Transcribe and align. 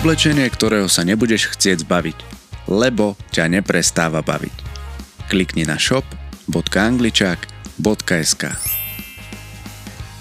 Oblečenie, 0.00 0.48
ktorého 0.48 0.88
sa 0.88 1.04
nebudeš 1.04 1.52
chcieť 1.52 1.84
zbaviť, 1.84 2.16
lebo 2.72 3.20
ťa 3.36 3.52
neprestáva 3.52 4.24
baviť. 4.24 4.56
Klikni 5.28 5.68
na 5.68 5.76
shop.angličák.sk 5.76 8.42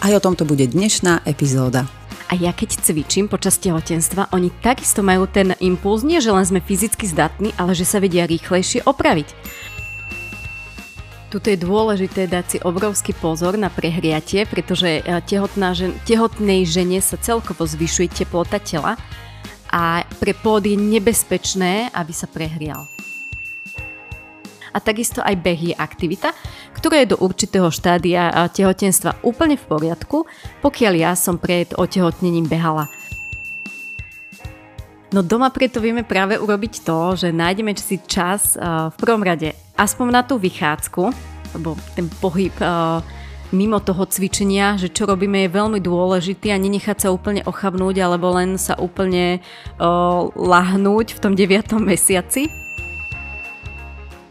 Aj 0.04 0.12
o 0.12 0.20
tomto 0.20 0.44
bude 0.44 0.68
dnešná 0.68 1.24
epizóda. 1.24 1.88
A 2.28 2.36
ja 2.36 2.52
keď 2.52 2.76
cvičím 2.76 3.32
počas 3.32 3.56
tehotenstva, 3.56 4.36
oni 4.36 4.52
takisto 4.60 5.00
majú 5.00 5.32
ten 5.32 5.56
impuls, 5.64 6.04
nie 6.04 6.20
že 6.20 6.36
len 6.36 6.44
sme 6.44 6.60
fyzicky 6.60 7.08
zdatní, 7.08 7.56
ale 7.56 7.72
že 7.72 7.88
sa 7.88 8.04
vedia 8.04 8.28
rýchlejšie 8.28 8.84
opraviť. 8.84 9.32
Tuto 11.32 11.48
je 11.48 11.56
dôležité 11.56 12.28
dať 12.28 12.46
si 12.52 12.60
obrovský 12.60 13.16
pozor 13.16 13.56
na 13.56 13.72
prehriatie, 13.72 14.44
pretože 14.44 15.08
tehotná 15.32 15.72
žen, 15.72 15.96
tehotnej 16.04 16.68
žene 16.68 17.00
sa 17.00 17.16
celkovo 17.16 17.64
zvyšuje 17.64 18.12
teplota 18.12 18.60
tela 18.60 19.00
a 19.70 20.02
pre 20.18 20.34
pôd 20.34 20.66
je 20.66 20.74
nebezpečné, 20.74 21.94
aby 21.94 22.14
sa 22.14 22.26
prehrial. 22.26 22.90
A 24.70 24.78
takisto 24.78 25.22
aj 25.26 25.34
beh 25.42 25.74
je 25.74 25.76
aktivita, 25.78 26.30
ktorá 26.78 27.02
je 27.02 27.14
do 27.14 27.18
určitého 27.18 27.74
štádia 27.74 28.30
tehotenstva 28.54 29.26
úplne 29.26 29.58
v 29.58 29.66
poriadku, 29.66 30.30
pokiaľ 30.62 30.94
ja 30.94 31.12
som 31.18 31.42
pred 31.42 31.74
otehotnením 31.74 32.46
behala. 32.46 32.86
No 35.10 35.26
doma 35.26 35.50
preto 35.50 35.82
vieme 35.82 36.06
práve 36.06 36.38
urobiť 36.38 36.86
to, 36.86 37.18
že 37.18 37.34
nájdeme 37.34 37.74
si 37.74 37.98
čas 38.06 38.54
v 38.62 38.96
prvom 39.02 39.26
rade 39.26 39.58
aspoň 39.74 40.08
na 40.14 40.22
tú 40.22 40.38
vychádzku, 40.38 41.02
lebo 41.58 41.74
ten 41.98 42.06
pohyb 42.22 42.54
mimo 43.50 43.82
toho 43.82 44.06
cvičenia, 44.06 44.78
že 44.78 44.94
čo 44.94 45.10
robíme 45.10 45.46
je 45.46 45.56
veľmi 45.56 45.80
dôležitý 45.82 46.54
a 46.54 46.62
nenechať 46.62 47.06
sa 47.06 47.10
úplne 47.10 47.42
ochabnúť 47.46 47.96
alebo 47.98 48.30
len 48.34 48.62
sa 48.62 48.78
úplne 48.78 49.42
uh, 49.82 50.30
lahnúť 50.38 51.18
v 51.18 51.20
tom 51.20 51.34
9. 51.34 51.82
mesiaci. 51.82 52.50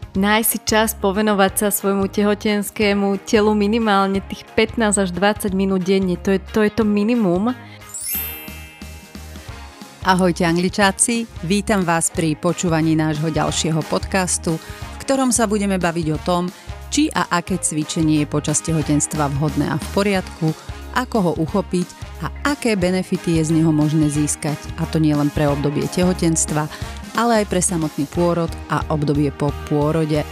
Nájsť 0.09 0.49
si 0.49 0.59
čas 0.65 0.97
povenovať 0.97 1.53
sa 1.55 1.67
svojmu 1.69 2.09
tehotenskému 2.09 3.21
telu 3.29 3.53
minimálne 3.53 4.25
tých 4.25 4.41
15 4.57 5.05
až 5.05 5.09
20 5.13 5.53
minút 5.53 5.85
denne. 5.85 6.17
To 6.25 6.33
je 6.33 6.41
to, 6.41 6.65
je 6.65 6.71
to 6.73 6.83
minimum. 6.83 7.53
Ahojte 9.99 10.47
angličáci, 10.47 11.29
vítam 11.45 11.85
vás 11.85 12.09
pri 12.09 12.33
počúvaní 12.33 12.97
nášho 12.97 13.29
ďalšieho 13.29 13.83
podcastu, 13.85 14.57
v 14.57 14.95
ktorom 15.05 15.29
sa 15.29 15.45
budeme 15.45 15.77
baviť 15.77 16.07
o 16.15 16.19
tom, 16.23 16.49
či 16.89 17.07
a 17.13 17.29
aké 17.29 17.61
cvičenie 17.61 18.25
je 18.25 18.27
počas 18.27 18.61
tehotenstva 18.65 19.29
vhodné 19.37 19.69
a 19.69 19.77
v 19.77 19.87
poriadku, 19.93 20.51
ako 20.97 21.17
ho 21.21 21.31
uchopiť 21.37 21.87
a 22.25 22.27
aké 22.51 22.75
benefity 22.75 23.39
je 23.39 23.53
z 23.53 23.61
neho 23.61 23.71
možné 23.71 24.09
získať. 24.11 24.57
A 24.81 24.89
to 24.89 24.99
nie 24.99 25.13
len 25.13 25.31
pre 25.31 25.47
obdobie 25.47 25.85
tehotenstva, 25.87 26.67
ale 27.15 27.43
aj 27.43 27.45
pre 27.47 27.61
samotný 27.61 28.09
pôrod 28.11 28.51
a 28.67 28.83
obdobie 28.91 29.31
po 29.31 29.53
pôrode. 29.69 30.25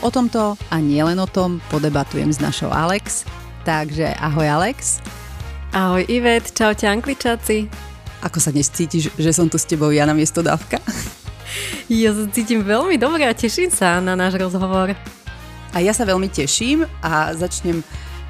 O 0.00 0.08
tomto 0.08 0.56
a 0.70 0.76
nielen 0.80 1.18
o 1.20 1.28
tom 1.28 1.60
podebatujem 1.68 2.30
s 2.32 2.38
našou 2.40 2.70
Alex. 2.72 3.26
Takže 3.64 4.14
ahoj 4.20 4.62
Alex. 4.62 5.00
Ahoj 5.74 6.06
Ivet, 6.06 6.54
čaute 6.54 6.86
Ankličáci. 6.86 7.66
Ako 8.22 8.38
sa 8.40 8.54
dnes 8.54 8.70
cítiš, 8.72 9.12
že 9.18 9.30
som 9.34 9.50
tu 9.50 9.58
s 9.60 9.68
tebou 9.68 9.92
ja 9.92 10.06
na 10.08 10.16
miesto 10.16 10.40
dávka? 10.40 10.78
Ja 11.84 12.16
sa 12.16 12.24
cítim 12.32 12.64
veľmi 12.64 12.96
dobre 12.96 13.28
a 13.28 13.36
teším 13.36 13.68
sa 13.68 14.00
na 14.00 14.16
náš 14.16 14.40
rozhovor. 14.40 14.96
A 15.74 15.82
ja 15.82 15.90
sa 15.90 16.06
veľmi 16.06 16.30
teším 16.30 16.86
a 17.02 17.34
začnem 17.34 17.82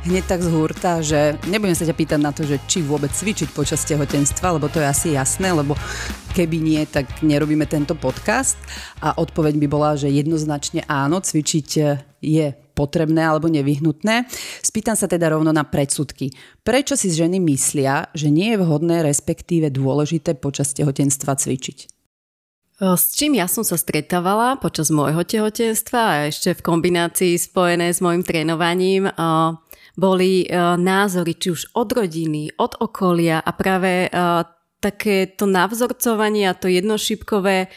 hneď 0.08 0.24
tak 0.24 0.40
z 0.40 0.48
hurta, 0.48 1.04
že 1.04 1.36
nebudem 1.48 1.76
sa 1.76 1.84
ťa 1.84 1.96
pýtať 1.96 2.20
na 2.20 2.32
to, 2.32 2.44
že 2.44 2.60
či 2.64 2.80
vôbec 2.80 3.12
cvičiť 3.12 3.52
počas 3.52 3.84
tehotenstva, 3.84 4.56
lebo 4.56 4.72
to 4.72 4.80
je 4.80 4.88
asi 4.88 5.08
jasné, 5.12 5.52
lebo 5.52 5.76
keby 6.32 6.56
nie, 6.60 6.80
tak 6.88 7.24
nerobíme 7.24 7.68
tento 7.68 7.96
podcast. 7.96 8.56
A 9.04 9.16
odpoveď 9.16 9.60
by 9.60 9.66
bola, 9.68 9.92
že 9.96 10.12
jednoznačne 10.12 10.88
áno, 10.88 11.20
cvičiť 11.20 11.68
je 12.24 12.46
potrebné 12.72 13.22
alebo 13.24 13.52
nevyhnutné. 13.52 14.28
Spýtam 14.64 14.96
sa 14.96 15.04
teda 15.04 15.32
rovno 15.32 15.52
na 15.52 15.68
predsudky. 15.68 16.32
Prečo 16.64 16.96
si 16.96 17.12
ženy 17.12 17.40
myslia, 17.44 18.08
že 18.12 18.28
nie 18.28 18.56
je 18.56 18.60
vhodné, 18.60 19.04
respektíve 19.04 19.68
dôležité 19.68 20.36
počas 20.36 20.72
tehotenstva 20.72 21.36
cvičiť? 21.36 21.93
S 22.74 23.14
čím 23.14 23.38
ja 23.38 23.46
som 23.46 23.62
sa 23.62 23.78
stretávala 23.78 24.58
počas 24.58 24.90
môjho 24.90 25.22
tehotenstva 25.22 26.00
a 26.02 26.20
ešte 26.26 26.58
v 26.58 26.64
kombinácii 26.66 27.38
spojené 27.38 27.94
s 27.94 28.02
môjim 28.02 28.26
trénovaním, 28.26 29.06
boli 29.94 30.50
názory 30.82 31.38
či 31.38 31.54
už 31.54 31.70
od 31.78 31.94
rodiny, 31.94 32.50
od 32.58 32.74
okolia 32.82 33.38
a 33.38 33.50
práve 33.54 34.10
také 34.82 35.30
to 35.30 35.46
navzorcovanie 35.46 36.50
a 36.50 36.58
to 36.58 36.66
jednošipkové 36.66 37.70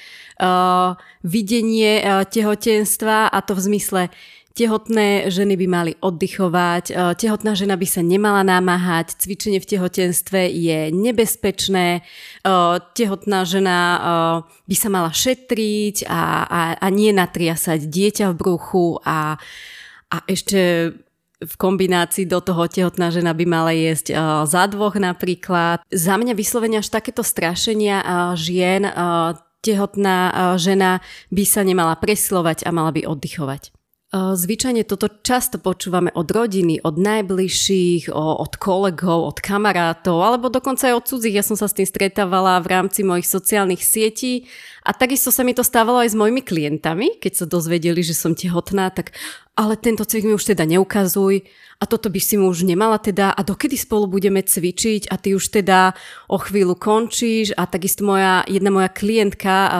videnie 1.22 1.94
tehotenstva 2.25 3.30
a 3.30 3.38
to 3.46 3.53
v 3.53 3.62
zmysle 3.69 4.02
Tehotné 4.57 5.29
ženy 5.29 5.53
by 5.53 5.68
mali 5.69 5.94
oddychovať, 6.01 6.90
e, 6.90 6.94
tehotná 7.13 7.53
žena 7.53 7.78
by 7.78 7.85
sa 7.85 8.01
nemala 8.01 8.41
námahať, 8.41 9.22
cvičenie 9.22 9.62
v 9.62 9.69
tehotenstve 9.69 10.50
je 10.50 10.90
nebezpečné, 10.90 12.01
e, 12.01 12.51
tehotná 12.97 13.45
žena 13.45 13.78
e, 13.78 14.00
by 14.66 14.75
sa 14.75 14.90
mala 14.90 15.13
šetriť 15.13 16.09
a, 16.09 16.50
a, 16.50 16.62
a 16.73 16.88
nie 16.90 17.13
natriasať 17.13 17.85
dieťa 17.85 18.34
v 18.34 18.38
bruchu 18.41 18.97
a, 19.06 19.38
a 20.09 20.18
ešte 20.25 20.89
v 21.38 21.53
kombinácii 21.62 22.25
do 22.25 22.41
toho 22.41 22.66
tehotná 22.66 23.13
žena 23.13 23.38
by 23.38 23.45
mala 23.45 23.78
jesť 23.78 24.09
za 24.50 24.66
dvoch 24.74 24.97
napríklad. 24.97 25.85
Za 25.85 26.18
mňa 26.18 26.34
vyslovene 26.34 26.81
až 26.81 26.89
takéto 26.89 27.22
strašenia 27.22 28.01
žien, 28.34 28.89
tehotná 29.62 30.18
žena 30.57 31.06
by 31.29 31.45
sa 31.45 31.62
nemala 31.62 31.94
preslovať 31.94 32.66
a 32.66 32.74
mala 32.74 32.89
by 32.89 33.06
oddychovať. 33.06 33.77
Zvyčajne 34.16 34.88
toto 34.88 35.12
často 35.19 35.59
počúvame 35.59 36.16
od 36.16 36.31
rodiny, 36.31 36.79
od 36.79 36.95
najbližších, 36.95 38.07
od 38.16 38.56
kolegov, 38.56 39.35
od 39.35 39.38
kamarátov, 39.44 40.23
alebo 40.23 40.47
dokonca 40.47 40.88
aj 40.88 40.95
od 40.95 41.07
cudzích. 41.12 41.35
Ja 41.35 41.44
som 41.44 41.59
sa 41.59 41.68
s 41.68 41.75
tým 41.75 41.84
stretávala 41.84 42.56
v 42.63 42.72
rámci 42.72 43.03
mojich 43.03 43.28
sociálnych 43.28 43.84
sietí 43.84 44.47
a 44.88 44.96
takisto 44.96 45.36
sa 45.36 45.44
mi 45.44 45.52
to 45.52 45.68
stávalo 45.68 46.00
aj 46.00 46.16
s 46.16 46.20
mojimi 46.20 46.40
klientami, 46.40 47.20
keď 47.20 47.44
sa 47.44 47.46
dozvedeli, 47.46 48.00
že 48.00 48.16
som 48.16 48.31
tehotná, 48.31 48.88
tak 48.88 49.12
ale 49.59 49.75
tento 49.75 50.08
cvik 50.08 50.24
mi 50.24 50.31
už 50.31 50.56
teda 50.56 50.64
neukazuj 50.64 51.44
a 51.81 51.84
toto 51.84 52.08
by 52.08 52.22
si 52.24 52.40
mu 52.40 52.48
už 52.48 52.64
nemala 52.64 52.96
teda 52.96 53.36
a 53.36 53.42
dokedy 53.44 53.75
spolu 53.75 54.08
budeme 54.08 54.40
cvičiť 54.40 55.12
a 55.12 55.20
ty 55.20 55.36
už 55.36 55.50
teda 55.50 55.92
o 56.31 56.38
chvíľu 56.40 56.80
končíš? 56.80 57.52
A 57.58 57.68
takisto 57.68 58.08
moja, 58.08 58.48
jedna 58.48 58.72
moja 58.72 58.88
klientka 58.88 59.53
uh, 59.68 59.74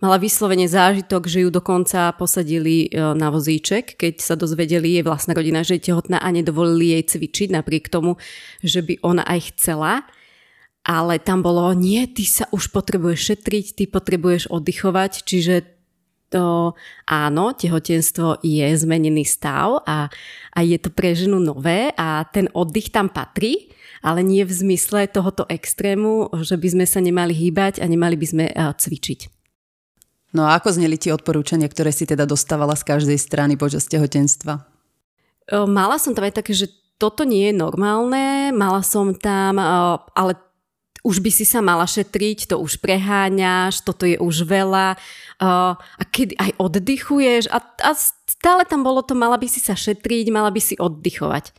mala 0.00 0.16
vyslovene 0.16 0.70
zážitok, 0.70 1.28
že 1.28 1.44
ju 1.44 1.50
dokonca 1.52 2.14
posadili 2.16 2.88
uh, 2.88 3.12
na 3.12 3.28
vozíček, 3.28 3.98
keď 3.98 4.24
sa 4.24 4.40
dozvedeli 4.40 4.96
jej 4.96 5.04
vlastná 5.04 5.36
rodina, 5.36 5.66
že 5.66 5.76
je 5.76 5.92
tehotná 5.92 6.22
a 6.22 6.28
nedovolili 6.32 6.96
jej 6.96 7.18
cvičiť 7.18 7.52
napriek 7.52 7.92
tomu, 7.92 8.16
že 8.64 8.80
by 8.80 9.04
ona 9.04 9.26
aj 9.26 9.52
chcela 9.52 10.06
ale 10.84 11.20
tam 11.20 11.44
bolo, 11.44 11.70
nie, 11.76 12.08
ty 12.08 12.24
sa 12.24 12.48
už 12.50 12.72
potrebuješ 12.72 13.36
šetriť, 13.36 13.66
ty 13.76 13.84
potrebuješ 13.84 14.48
oddychovať, 14.48 15.12
čiže 15.28 15.54
to 16.30 16.78
áno, 17.10 17.44
tehotenstvo 17.52 18.40
je 18.40 18.64
zmenený 18.78 19.26
stav 19.26 19.82
a, 19.82 20.06
a 20.54 20.58
je 20.62 20.78
to 20.78 20.94
pre 20.94 21.12
ženu 21.12 21.42
nové 21.42 21.90
a 21.98 22.22
ten 22.30 22.46
oddych 22.54 22.94
tam 22.94 23.10
patrí, 23.10 23.74
ale 24.00 24.22
nie 24.22 24.46
v 24.46 24.54
zmysle 24.54 25.10
tohoto 25.10 25.44
extrému, 25.50 26.30
že 26.46 26.54
by 26.54 26.68
sme 26.78 26.86
sa 26.86 27.02
nemali 27.02 27.34
hýbať 27.34 27.82
a 27.82 27.84
nemali 27.90 28.14
by 28.14 28.26
sme 28.26 28.44
uh, 28.46 28.72
cvičiť. 28.72 29.20
No 30.30 30.46
a 30.46 30.54
ako 30.62 30.78
zneli 30.78 30.94
tie 30.94 31.10
odporúčania, 31.10 31.66
ktoré 31.66 31.90
si 31.90 32.06
teda 32.06 32.22
dostávala 32.22 32.78
z 32.78 32.86
každej 32.86 33.18
strany 33.18 33.58
počas 33.58 33.90
tehotenstva? 33.90 34.62
Mala 35.50 35.98
som 35.98 36.14
tam 36.14 36.30
aj 36.30 36.38
také, 36.38 36.54
že 36.54 36.70
toto 37.02 37.26
nie 37.26 37.50
je 37.50 37.54
normálne, 37.58 38.54
mala 38.54 38.86
som 38.86 39.10
tam, 39.18 39.58
ale 40.14 40.38
už 41.00 41.24
by 41.24 41.30
si 41.32 41.48
sa 41.48 41.64
mala 41.64 41.88
šetriť, 41.88 42.52
to 42.52 42.56
už 42.60 42.80
preháňaš, 42.80 43.80
toto 43.84 44.04
je 44.04 44.20
už 44.20 44.44
veľa 44.44 44.96
uh, 44.96 45.72
a 45.76 46.02
keď 46.04 46.36
aj 46.36 46.50
oddychuješ 46.60 47.48
a, 47.48 47.58
a 47.62 47.90
stále 48.28 48.62
tam 48.68 48.84
bolo 48.84 49.00
to, 49.00 49.16
mala 49.16 49.40
by 49.40 49.48
si 49.48 49.60
sa 49.60 49.72
šetriť, 49.72 50.28
mala 50.28 50.52
by 50.52 50.60
si 50.60 50.76
oddychovať. 50.76 51.52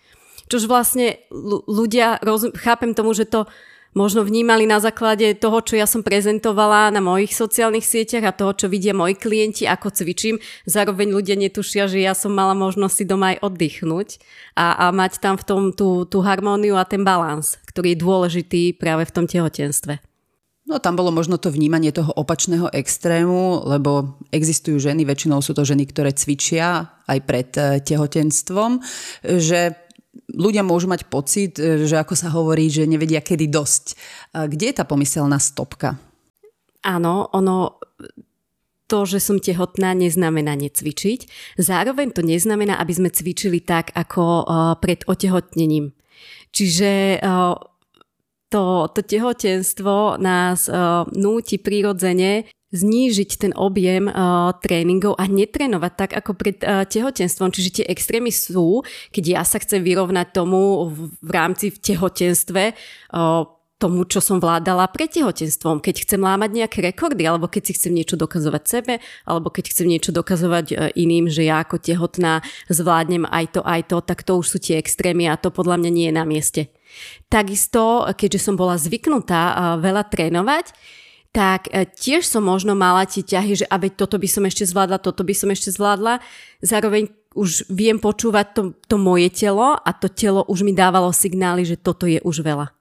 Čož 0.52 0.68
vlastne 0.68 1.22
ľudia, 1.68 2.20
rozum, 2.20 2.52
chápem 2.52 2.92
tomu, 2.92 3.16
že 3.16 3.24
to 3.24 3.48
možno 3.92 4.24
vnímali 4.24 4.64
na 4.68 4.80
základe 4.80 5.34
toho, 5.36 5.60
čo 5.64 5.76
ja 5.76 5.88
som 5.88 6.04
prezentovala 6.04 6.92
na 6.92 7.04
mojich 7.04 7.36
sociálnych 7.36 7.84
sieťach 7.84 8.26
a 8.28 8.36
toho, 8.36 8.56
čo 8.56 8.66
vidia 8.72 8.96
moji 8.96 9.16
klienti, 9.16 9.64
ako 9.68 9.92
cvičím. 9.92 10.40
Zároveň 10.68 11.12
ľudia 11.12 11.36
netušia, 11.36 11.92
že 11.92 12.04
ja 12.04 12.16
som 12.16 12.32
mala 12.32 12.56
možnosť 12.56 12.96
si 12.96 13.06
doma 13.08 13.36
aj 13.36 13.44
oddychnúť 13.44 14.10
a, 14.56 14.88
a 14.88 14.96
mať 14.96 15.20
tam 15.20 15.36
v 15.36 15.44
tom 15.44 15.62
tú, 15.76 16.08
tú 16.08 16.24
harmóniu 16.24 16.80
a 16.80 16.88
ten 16.88 17.04
balans, 17.04 17.60
ktorý 17.68 17.96
je 17.96 18.02
dôležitý 18.04 18.64
práve 18.80 19.08
v 19.08 19.14
tom 19.16 19.26
tehotenstve. 19.28 20.00
No 20.72 20.80
tam 20.80 20.96
bolo 20.96 21.12
možno 21.12 21.36
to 21.36 21.52
vnímanie 21.52 21.92
toho 21.92 22.16
opačného 22.16 22.72
extrému, 22.72 23.68
lebo 23.68 24.22
existujú 24.32 24.80
ženy, 24.80 25.04
väčšinou 25.04 25.44
sú 25.44 25.52
to 25.52 25.68
ženy, 25.68 25.84
ktoré 25.84 26.16
cvičia 26.16 26.96
aj 27.12 27.20
pred 27.28 27.50
eh, 27.60 27.84
tehotenstvom, 27.84 28.80
že 29.42 29.76
ľudia 30.32 30.64
môžu 30.64 30.92
mať 30.92 31.08
pocit, 31.08 31.56
e, 31.58 31.88
že 31.88 31.96
ako 32.00 32.14
sa 32.16 32.32
hovorí, 32.32 32.68
že 32.68 32.90
nevedia 32.90 33.24
kedy 33.24 33.48
dosť. 33.48 33.86
Kde 34.36 34.66
je 34.72 34.76
tá 34.76 34.84
pomyselná 34.84 35.40
stopka? 35.40 35.96
Áno, 36.82 37.30
ono 37.32 37.80
to, 38.92 39.08
že 39.08 39.24
som 39.24 39.40
tehotná, 39.40 39.96
neznamená 39.96 40.58
necvičiť. 40.60 41.20
Zároveň 41.56 42.12
to 42.12 42.28
neznamená, 42.28 42.76
aby 42.76 42.92
sme 42.92 43.08
cvičili 43.08 43.64
tak, 43.64 43.96
ako 43.96 44.24
uh, 44.44 44.76
pred 44.84 45.08
otehotnením. 45.08 45.96
Čiže 46.52 47.24
uh, 47.24 47.56
to, 48.52 48.92
to 48.92 49.00
tehotenstvo 49.08 50.20
nás 50.20 50.68
núti 51.16 51.56
prirodzene 51.56 52.52
znížiť 52.72 53.30
ten 53.38 53.52
objem 53.56 54.08
uh, 54.08 54.56
tréningov 54.64 55.20
a 55.20 55.28
netrénovať 55.28 55.94
tak 55.96 56.12
ako 56.16 56.32
pred 56.36 56.58
uh, 56.64 56.88
tehotenstvom. 56.88 57.52
Čiže 57.52 57.84
tie 57.84 57.86
extrémy 57.92 58.32
sú, 58.32 58.84
keď 59.12 59.24
ja 59.40 59.42
sa 59.44 59.60
chcem 59.60 59.84
vyrovnať 59.84 60.32
tomu 60.32 60.88
v, 60.88 61.12
v 61.20 61.32
rámci 61.32 61.68
v 61.70 61.78
tehotenstve, 61.84 62.64
uh, 62.72 63.44
tomu, 63.82 64.06
čo 64.06 64.22
som 64.22 64.38
vládala 64.38 64.86
pred 64.94 65.10
tehotenstvom. 65.10 65.82
Keď 65.82 66.06
chcem 66.06 66.22
lámať 66.22 66.54
nejaké 66.54 66.86
rekordy, 66.86 67.26
alebo 67.26 67.50
keď 67.50 67.66
si 67.66 67.82
chcem 67.82 67.98
niečo 67.98 68.14
dokazovať 68.14 68.64
sebe, 68.70 68.94
alebo 69.26 69.50
keď 69.50 69.74
chcem 69.74 69.90
niečo 69.90 70.14
dokazovať 70.14 70.94
iným, 70.94 71.26
že 71.34 71.50
ja 71.50 71.66
ako 71.66 71.82
tehotná 71.82 72.46
zvládnem 72.70 73.26
aj 73.26 73.58
to, 73.58 73.62
aj 73.66 73.82
to, 73.90 73.98
tak 74.06 74.22
to 74.22 74.38
už 74.38 74.46
sú 74.54 74.58
tie 74.62 74.78
extrémy 74.78 75.26
a 75.26 75.34
to 75.34 75.50
podľa 75.50 75.82
mňa 75.82 75.92
nie 75.98 76.08
je 76.08 76.14
na 76.14 76.26
mieste. 76.30 76.62
Takisto, 77.26 78.06
keďže 78.14 78.46
som 78.46 78.54
bola 78.54 78.78
zvyknutá 78.78 79.74
veľa 79.82 80.14
trénovať, 80.14 80.78
tak 81.32 81.72
e, 81.72 81.88
tiež 81.88 82.28
som 82.28 82.44
možno 82.44 82.76
mala 82.76 83.08
tie 83.08 83.24
ťahy, 83.24 83.64
že 83.64 83.66
aby 83.72 83.88
toto 83.88 84.20
by 84.20 84.28
som 84.28 84.44
ešte 84.44 84.68
zvládla, 84.68 85.00
toto 85.00 85.24
by 85.24 85.32
som 85.32 85.48
ešte 85.48 85.72
zvládla. 85.72 86.20
Zároveň 86.60 87.08
už 87.32 87.72
viem 87.72 87.96
počúvať 87.96 88.48
to, 88.52 88.62
to 88.92 88.96
moje 89.00 89.32
telo 89.32 89.80
a 89.80 89.90
to 89.96 90.12
telo 90.12 90.44
už 90.52 90.68
mi 90.68 90.76
dávalo 90.76 91.16
signály, 91.16 91.64
že 91.64 91.80
toto 91.80 92.04
je 92.04 92.20
už 92.28 92.44
veľa. 92.44 92.76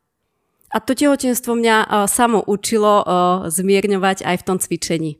A 0.70 0.79
to 0.79 0.94
tehotenstvo 0.94 1.55
mňa 1.55 1.76
uh, 1.82 1.91
samo 2.06 2.43
učilo 2.47 3.02
uh, 3.02 3.06
zmierňovať 3.50 4.23
aj 4.23 4.37
v 4.38 4.47
tom 4.47 4.58
cvičení. 4.58 5.19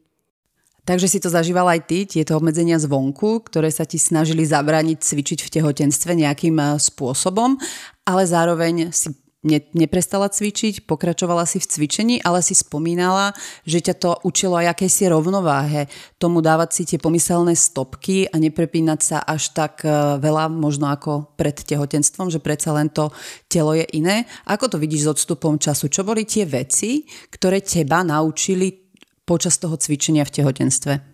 Takže 0.87 1.07
si 1.07 1.19
to 1.23 1.31
zažíval 1.31 1.71
aj 1.71 1.87
ty, 1.87 2.03
tieto 2.03 2.35
obmedzenia 2.35 2.75
zvonku, 2.83 3.47
ktoré 3.47 3.71
sa 3.71 3.87
ti 3.87 3.95
snažili 3.95 4.43
zabrániť 4.43 4.99
cvičiť 4.99 5.39
v 5.47 5.53
tehotenstve 5.61 6.19
nejakým 6.19 6.59
spôsobom, 6.83 7.61
ale 8.03 8.23
zároveň 8.27 8.91
si 8.91 9.15
ne, 9.43 9.59
neprestala 9.73 10.29
cvičiť, 10.29 10.85
pokračovala 10.85 11.49
si 11.49 11.61
v 11.61 11.67
cvičení, 11.67 12.17
ale 12.21 12.45
si 12.45 12.53
spomínala, 12.53 13.33
že 13.65 13.81
ťa 13.81 13.95
to 13.97 14.11
učilo 14.25 14.61
aj 14.61 14.77
akejsi 14.77 15.09
rovnováhe, 15.09 15.89
tomu 16.21 16.45
dávať 16.45 16.71
si 16.73 16.83
tie 16.85 16.99
pomyselné 17.01 17.57
stopky 17.57 18.29
a 18.29 18.37
neprepínať 18.37 19.01
sa 19.01 19.19
až 19.25 19.53
tak 19.57 19.85
e, 19.85 19.91
veľa, 20.21 20.53
možno 20.53 20.93
ako 20.93 21.33
pred 21.41 21.57
tehotenstvom, 21.57 22.29
že 22.29 22.43
predsa 22.43 22.77
len 22.77 22.93
to 22.93 23.09
telo 23.49 23.73
je 23.73 23.85
iné. 23.97 24.29
Ako 24.45 24.69
to 24.69 24.77
vidíš 24.77 25.09
s 25.09 25.13
odstupom 25.17 25.57
času? 25.57 25.89
Čo 25.89 26.05
boli 26.05 26.29
tie 26.29 26.45
veci, 26.45 27.09
ktoré 27.33 27.65
teba 27.65 28.05
naučili 28.05 28.93
počas 29.25 29.57
toho 29.57 29.81
cvičenia 29.81 30.27
v 30.29 30.35
tehotenstve? 30.37 31.10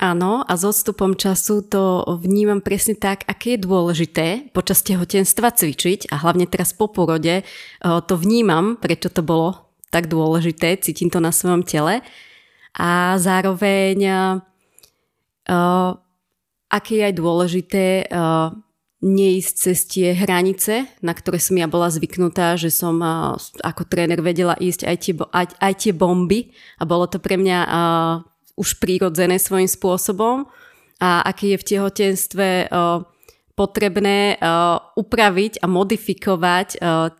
Áno, 0.00 0.40
a 0.48 0.56
s 0.56 0.64
odstupom 0.64 1.12
času 1.12 1.60
to 1.60 2.08
vnímam 2.24 2.64
presne 2.64 2.96
tak, 2.96 3.20
aké 3.28 3.60
je 3.60 3.68
dôležité 3.68 4.48
počas 4.56 4.80
tehotenstva 4.80 5.52
cvičiť 5.52 6.08
a 6.08 6.24
hlavne 6.24 6.48
teraz 6.48 6.72
po 6.72 6.88
porode 6.88 7.44
to 7.84 8.14
vnímam, 8.16 8.80
prečo 8.80 9.12
to 9.12 9.20
bolo 9.20 9.68
tak 9.92 10.08
dôležité, 10.08 10.80
cítim 10.80 11.12
to 11.12 11.20
na 11.20 11.28
svojom 11.28 11.60
tele. 11.68 12.00
A 12.80 13.20
zároveň 13.20 13.98
uh, 14.08 15.92
aké 16.72 16.92
je 16.96 17.04
aj 17.04 17.14
dôležité 17.20 17.84
uh, 18.08 18.56
neísť 19.04 19.52
cez 19.52 19.78
tie 19.84 20.16
hranice, 20.16 20.88
na 21.04 21.12
ktoré 21.12 21.40
som 21.40 21.60
ja 21.60 21.68
bola 21.68 21.92
zvyknutá, 21.92 22.56
že 22.56 22.72
som 22.72 23.00
ako 23.64 23.84
tréner 23.88 24.20
vedela 24.20 24.56
ísť 24.60 24.80
aj 24.84 24.96
tie, 24.96 25.12
aj, 25.16 25.46
aj 25.56 25.74
tie 25.76 25.92
bomby. 25.96 26.52
A 26.76 26.84
bolo 26.84 27.08
to 27.08 27.16
pre 27.16 27.40
mňa 27.40 27.58
už 28.60 28.76
prírodzené 28.76 29.40
svojím 29.40 29.72
spôsobom 29.72 30.44
a 31.00 31.24
aký 31.24 31.56
je 31.56 31.60
v 31.60 31.68
tehotenstve 31.72 32.48
potrebné 33.56 34.36
upraviť 34.96 35.64
a 35.64 35.66
modifikovať 35.68 36.68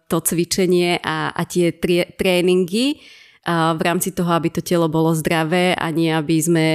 to 0.08 0.16
cvičenie 0.20 1.00
a, 1.00 1.32
a 1.32 1.42
tie 1.48 1.72
tréningy 2.16 3.00
v 3.48 3.80
rámci 3.80 4.12
toho, 4.12 4.36
aby 4.36 4.52
to 4.52 4.60
telo 4.60 4.92
bolo 4.92 5.16
zdravé 5.16 5.72
a 5.72 5.88
nie 5.88 6.12
aby 6.12 6.36
sme 6.40 6.66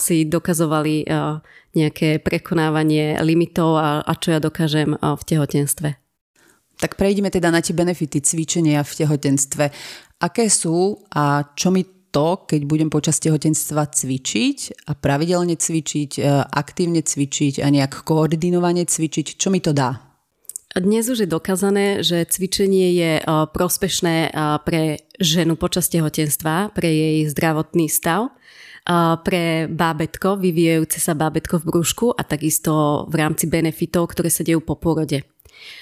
si 0.00 0.24
dokazovali 0.24 1.04
nejaké 1.76 2.24
prekonávanie 2.24 3.20
limitov 3.20 3.76
a, 3.76 4.00
a 4.00 4.12
čo 4.16 4.32
ja 4.32 4.40
dokážem 4.40 4.96
v 4.96 5.22
tehotenstve. 5.28 5.88
Tak 6.76 7.00
prejdeme 7.00 7.32
teda 7.32 7.48
na 7.48 7.64
tie 7.64 7.72
benefity 7.72 8.20
cvičenia 8.20 8.84
v 8.84 8.92
tehotenstve. 8.96 9.64
Aké 10.20 10.48
sú 10.52 11.04
a 11.12 11.52
čo 11.56 11.72
mi 11.72 11.84
to, 12.16 12.48
keď 12.48 12.64
budem 12.64 12.88
počas 12.88 13.20
tehotenstva 13.20 13.92
cvičiť 13.92 14.88
a 14.88 14.96
pravidelne 14.96 15.52
cvičiť, 15.52 16.10
e, 16.16 16.20
aktívne 16.48 17.04
cvičiť 17.04 17.60
a 17.60 17.68
nejak 17.68 18.08
koordinovane 18.08 18.88
cvičiť, 18.88 19.36
čo 19.36 19.52
mi 19.52 19.60
to 19.60 19.76
dá? 19.76 20.00
Dnes 20.72 21.08
už 21.08 21.24
je 21.24 21.28
dokázané, 21.28 22.00
že 22.00 22.24
cvičenie 22.24 22.96
je 22.96 23.12
e, 23.20 23.22
prospešné 23.28 24.16
e, 24.16 24.30
pre 24.64 25.04
ženu 25.20 25.60
počas 25.60 25.92
tehotenstva, 25.92 26.72
pre 26.72 26.88
jej 26.88 27.28
zdravotný 27.28 27.92
stav, 27.92 28.32
pre 29.26 29.66
bábetko, 29.66 30.38
vyvíjajúce 30.38 31.02
sa 31.02 31.18
bábetko 31.18 31.58
v 31.58 31.74
brúšku 31.74 32.06
a 32.14 32.22
takisto 32.22 33.02
v 33.10 33.18
rámci 33.18 33.50
benefitov, 33.50 34.14
ktoré 34.14 34.30
sa 34.30 34.46
dejú 34.46 34.62
po 34.62 34.78
porode. 34.78 35.26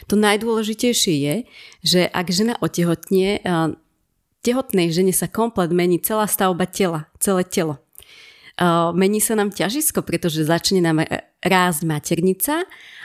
To 0.08 0.16
najdôležitejšie 0.16 1.14
je, 1.20 1.34
že 1.84 2.00
ak 2.08 2.32
žena 2.32 2.56
otehotnie, 2.64 3.44
tehotnej 4.44 4.92
žene 4.92 5.16
sa 5.16 5.24
komplet 5.24 5.72
mení 5.72 5.96
celá 6.04 6.28
stavba 6.28 6.68
tela, 6.68 7.08
celé 7.16 7.48
telo. 7.48 7.80
Mení 8.94 9.18
sa 9.18 9.34
nám 9.34 9.50
ťažisko, 9.50 10.04
pretože 10.06 10.46
začne 10.46 10.78
nám 10.84 11.02
rásť 11.42 11.80
maternica 11.88 12.62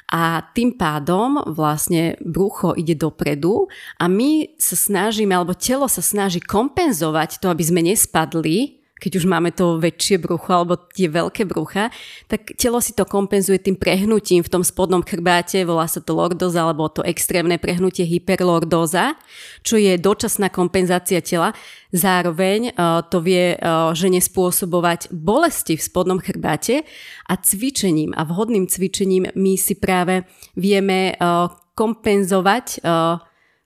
a 0.09 0.45
tým 0.53 0.77
pádom 0.77 1.41
vlastne 1.49 2.19
brucho 2.21 2.77
ide 2.77 2.93
dopredu 2.93 3.65
a 3.97 4.05
my 4.05 4.57
sa 4.61 4.77
snažíme, 4.77 5.33
alebo 5.33 5.57
telo 5.57 5.89
sa 5.89 6.05
snaží 6.05 6.37
kompenzovať 6.43 7.41
to, 7.41 7.49
aby 7.49 7.63
sme 7.65 7.81
nespadli 7.81 8.78
keď 8.99 9.23
už 9.23 9.25
máme 9.25 9.55
to 9.55 9.79
väčšie 9.79 10.19
brucho 10.19 10.51
alebo 10.51 10.75
tie 10.75 11.07
veľké 11.07 11.47
brucha, 11.47 11.87
tak 12.27 12.53
telo 12.59 12.83
si 12.83 12.91
to 12.91 13.07
kompenzuje 13.07 13.57
tým 13.57 13.79
prehnutím 13.79 14.43
v 14.43 14.51
tom 14.51 14.61
spodnom 14.61 15.01
chrbáte, 15.01 15.63
volá 15.63 15.87
sa 15.87 16.03
to 16.03 16.11
lordoza 16.13 16.67
alebo 16.67 16.91
to 16.91 17.01
extrémne 17.07 17.55
prehnutie 17.55 18.03
hyperlordoza, 18.03 19.15
čo 19.63 19.79
je 19.79 19.95
dočasná 19.95 20.51
kompenzácia 20.51 21.23
tela. 21.23 21.55
Zároveň 21.95 22.75
uh, 22.75 23.01
to 23.07 23.23
vie 23.23 23.55
uh, 23.55 23.95
žene 23.95 24.21
spôsobovať 24.21 25.09
bolesti 25.15 25.79
v 25.79 25.81
spodnom 25.81 26.19
chrbáte 26.19 26.85
a 27.25 27.33
cvičením 27.39 28.13
a 28.13 28.27
vhodným 28.27 28.69
cvičením 28.69 29.31
my 29.33 29.53
si 29.55 29.79
práve 29.79 30.27
vieme 30.53 31.15
uh, 31.15 31.47
kompenzovať 31.79 32.83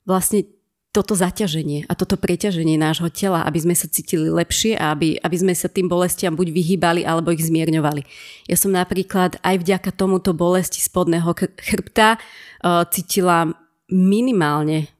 vlastne 0.06 0.53
toto 0.94 1.18
zaťaženie 1.18 1.90
a 1.90 1.98
toto 1.98 2.22
preťaženie 2.22 2.78
nášho 2.78 3.10
tela, 3.10 3.42
aby 3.50 3.58
sme 3.58 3.74
sa 3.74 3.90
cítili 3.90 4.30
lepšie 4.30 4.78
a 4.78 4.94
aby, 4.94 5.18
aby 5.18 5.38
sme 5.42 5.54
sa 5.58 5.66
tým 5.66 5.90
bolestiam 5.90 6.38
buď 6.38 6.54
vyhýbali 6.54 7.02
alebo 7.02 7.34
ich 7.34 7.42
zmierňovali. 7.42 8.06
Ja 8.46 8.54
som 8.54 8.70
napríklad 8.78 9.42
aj 9.42 9.56
vďaka 9.58 9.90
tomuto 9.98 10.38
bolesti 10.38 10.78
spodného 10.78 11.34
chrbta 11.58 12.22
uh, 12.22 12.86
cítila 12.94 13.58
minimálne 13.90 14.94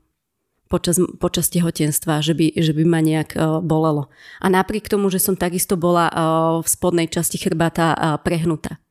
počas, 0.66 0.98
počas 1.22 1.54
tehotenstva, 1.54 2.26
že 2.26 2.34
by, 2.34 2.58
že 2.58 2.74
by 2.74 2.84
ma 2.90 3.00
nejak 3.06 3.38
uh, 3.38 3.62
bolelo. 3.62 4.10
A 4.42 4.50
napriek 4.50 4.90
tomu, 4.90 5.14
že 5.14 5.22
som 5.22 5.38
takisto 5.38 5.78
bola 5.78 6.10
uh, 6.10 6.18
v 6.58 6.68
spodnej 6.74 7.06
časti 7.06 7.38
chrbata 7.38 7.94
uh, 7.94 8.18
prehnutá. 8.18 8.82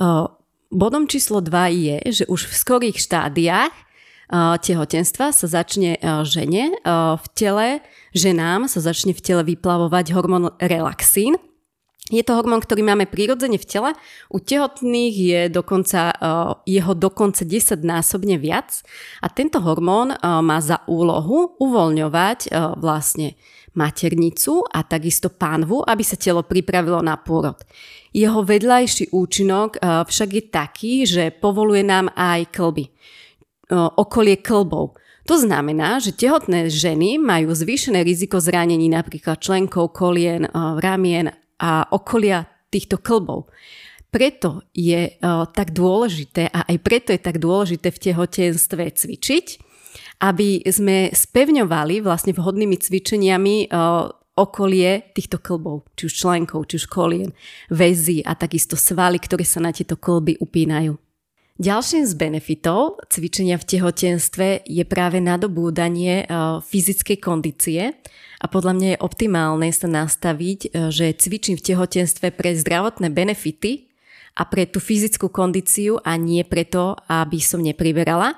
Uh, 0.00 0.32
bodom 0.72 1.04
číslo 1.04 1.44
2 1.44 1.52
je, 1.76 1.96
že 2.08 2.24
už 2.24 2.48
v 2.48 2.54
skorých 2.56 2.96
štádiách 2.96 3.83
tehotenstva 4.32 5.34
sa 5.34 5.46
začne 5.46 6.00
žene 6.24 6.76
v 7.16 7.26
tele, 7.36 7.84
ženám 8.16 8.70
sa 8.70 8.80
začne 8.80 9.12
v 9.12 9.20
tele 9.20 9.42
vyplavovať 9.44 10.14
hormón 10.16 10.54
relaxín. 10.60 11.36
Je 12.12 12.20
to 12.20 12.36
hormón, 12.36 12.60
ktorý 12.60 12.84
máme 12.84 13.08
prirodzene 13.08 13.56
v 13.56 13.64
tele. 13.64 13.90
U 14.28 14.36
tehotných 14.36 15.14
je 15.16 15.40
dokonca, 15.48 16.12
jeho 16.68 16.92
dokonca 16.92 17.48
10 17.48 17.80
násobne 17.80 18.36
viac. 18.36 18.84
A 19.24 19.32
tento 19.32 19.56
hormón 19.64 20.12
má 20.20 20.58
za 20.60 20.84
úlohu 20.84 21.56
uvoľňovať 21.56 22.52
vlastne 22.76 23.40
maternicu 23.72 24.68
a 24.68 24.84
takisto 24.84 25.32
pánvu, 25.32 25.80
aby 25.80 26.04
sa 26.04 26.20
telo 26.20 26.44
pripravilo 26.44 27.00
na 27.00 27.16
pôrod. 27.16 27.56
Jeho 28.12 28.44
vedľajší 28.44 29.08
účinok 29.10 29.80
však 29.80 30.28
je 30.28 30.42
taký, 30.52 30.92
že 31.08 31.32
povoluje 31.32 31.80
nám 31.88 32.12
aj 32.12 32.52
klby 32.52 32.92
okolie 33.72 34.36
klbov. 34.40 34.98
To 35.24 35.40
znamená, 35.40 36.04
že 36.04 36.12
tehotné 36.12 36.68
ženy 36.68 37.16
majú 37.16 37.56
zvýšené 37.56 38.04
riziko 38.04 38.36
zranení 38.36 38.92
napríklad 38.92 39.40
členkov, 39.40 39.96
kolien, 39.96 40.44
ramien 40.84 41.32
a 41.56 41.88
okolia 41.88 42.44
týchto 42.68 43.00
klbov. 43.00 43.48
Preto 44.12 44.62
je 44.76 45.16
tak 45.56 45.72
dôležité 45.72 46.52
a 46.52 46.68
aj 46.68 46.76
preto 46.84 47.10
je 47.10 47.24
tak 47.24 47.40
dôležité 47.40 47.88
v 47.88 48.02
tehotenstve 48.04 48.84
cvičiť, 48.94 49.46
aby 50.22 50.62
sme 50.68 51.08
spevňovali 51.10 52.04
vlastne 52.04 52.36
vhodnými 52.36 52.76
cvičeniami 52.78 53.72
okolie 54.34 54.90
týchto 55.14 55.38
klbov, 55.38 55.86
či 55.94 56.10
už 56.10 56.14
členkov, 56.14 56.66
či 56.66 56.82
už 56.82 56.86
kolien, 56.90 57.30
väzy 57.70 58.20
a 58.26 58.34
takisto 58.34 58.74
svaly, 58.74 59.22
ktoré 59.22 59.46
sa 59.46 59.62
na 59.62 59.70
tieto 59.70 59.94
klby 59.94 60.36
upínajú. 60.42 60.98
Ďalším 61.54 62.02
z 62.02 62.18
benefitov 62.18 62.98
cvičenia 63.06 63.54
v 63.62 63.78
tehotenstve 63.78 64.66
je 64.66 64.82
práve 64.82 65.22
nadobúdanie 65.22 66.26
fyzickej 66.66 67.22
kondície 67.22 67.94
a 68.42 68.50
podľa 68.50 68.74
mňa 68.74 68.88
je 68.90 68.98
optimálne 68.98 69.70
sa 69.70 69.86
nastaviť, 69.86 70.74
že 70.90 71.14
cvičím 71.14 71.54
v 71.54 71.62
tehotenstve 71.62 72.34
pre 72.34 72.58
zdravotné 72.58 73.06
benefity 73.14 73.86
a 74.34 74.50
pre 74.50 74.66
tú 74.66 74.82
fyzickú 74.82 75.30
kondíciu 75.30 76.02
a 76.02 76.18
nie 76.18 76.42
preto, 76.42 76.98
aby 77.06 77.38
som 77.38 77.62
nepriberala, 77.62 78.34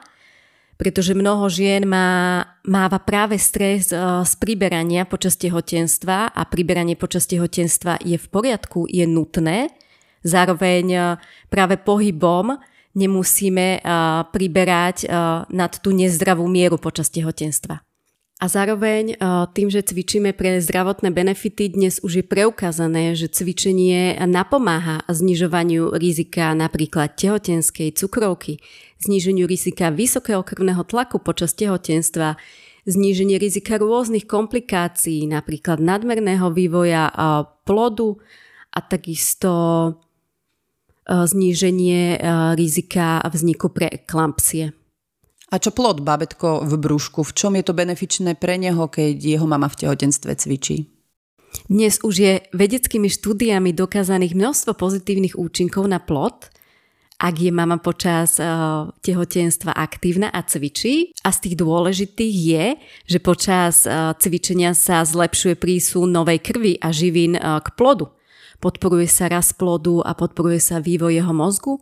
pretože 0.77 1.17
mnoho 1.17 1.49
žien 1.49 1.89
má, 1.89 2.45
máva 2.69 3.01
práve 3.01 3.41
stres 3.41 3.97
z 3.97 4.33
priberania 4.37 5.09
počas 5.09 5.41
tehotenstva 5.41 6.37
a 6.37 6.43
priberanie 6.45 7.01
počas 7.01 7.25
tehotenstva 7.25 7.97
je 8.05 8.21
v 8.21 8.27
poriadku, 8.29 8.85
je 8.93 9.09
nutné. 9.09 9.73
Zároveň 10.21 11.17
práve 11.49 11.81
pohybom 11.81 12.61
nemusíme 12.97 13.85
priberať 14.33 15.07
nad 15.53 15.73
tú 15.85 15.93
nezdravú 15.93 16.49
mieru 16.49 16.81
počas 16.81 17.13
tehotenstva. 17.13 17.85
A 18.37 18.53
zároveň 18.53 19.17
tým, 19.57 19.73
že 19.73 19.81
cvičíme 19.81 20.37
pre 20.37 20.61
zdravotné 20.61 21.09
benefity, 21.09 21.73
dnes 21.73 22.05
už 22.05 22.21
je 22.21 22.25
preukázané, 22.25 23.17
že 23.17 23.33
cvičenie 23.33 24.21
napomáha 24.29 25.01
znižovaniu 25.09 25.97
rizika 25.97 26.53
napríklad 26.53 27.17
tehotenskej 27.17 27.97
cukrovky, 27.97 28.61
zníženiu 29.01 29.49
rizika 29.49 29.89
vysokého 29.89 30.45
krvného 30.45 30.85
tlaku 30.85 31.17
počas 31.17 31.57
tehotenstva, 31.57 32.37
zníženie 32.85 33.41
rizika 33.41 33.81
rôznych 33.81 34.29
komplikácií, 34.29 35.25
napríklad 35.25 35.81
nadmerného 35.81 36.53
vývoja 36.53 37.09
plodu 37.65 38.21
a 38.69 38.85
takisto 38.85 39.51
zníženie 41.07 42.19
eh, 42.19 42.21
rizika 42.59 43.23
vzniku 43.23 43.71
preeklampsie. 43.71 44.75
A 45.47 45.63
čo 45.63 45.71
plod 45.71 46.03
babetko 46.03 46.67
v 46.67 46.75
brúšku? 46.75 47.23
V 47.23 47.33
čom 47.33 47.55
je 47.55 47.63
to 47.63 47.71
benefičné 47.71 48.35
pre 48.35 48.59
neho, 48.59 48.91
keď 48.91 49.15
jeho 49.15 49.47
mama 49.47 49.71
v 49.71 49.87
tehotenstve 49.87 50.35
cvičí? 50.35 50.91
Dnes 51.71 52.03
už 52.03 52.15
je 52.19 52.33
vedeckými 52.51 53.07
štúdiami 53.07 53.71
dokázaných 53.71 54.35
množstvo 54.35 54.75
pozitívnych 54.75 55.39
účinkov 55.39 55.87
na 55.87 56.03
plod, 56.03 56.51
ak 57.17 57.35
je 57.39 57.49
mama 57.49 57.81
počas 57.81 58.37
uh, 58.37 58.91
tehotenstva 59.01 59.73
aktívna 59.73 60.29
a 60.29 60.45
cvičí. 60.45 61.17
A 61.25 61.33
z 61.33 61.39
tých 61.49 61.57
dôležitých 61.57 62.35
je, 62.35 62.67
že 63.09 63.19
počas 63.23 63.89
uh, 63.89 64.13
cvičenia 64.19 64.77
sa 64.77 65.01
zlepšuje 65.01 65.57
prísun 65.57 66.13
novej 66.13 66.45
krvi 66.45 66.77
a 66.77 66.93
živín 66.93 67.39
uh, 67.39 67.63
k 67.65 67.73
plodu 67.73 68.13
podporuje 68.59 69.09
sa 69.11 69.29
rast 69.31 69.61
plodu 69.61 70.01
a 70.05 70.17
podporuje 70.17 70.61
sa 70.61 70.83
vývoj 70.83 71.17
jeho 71.17 71.35
mozgu. 71.37 71.81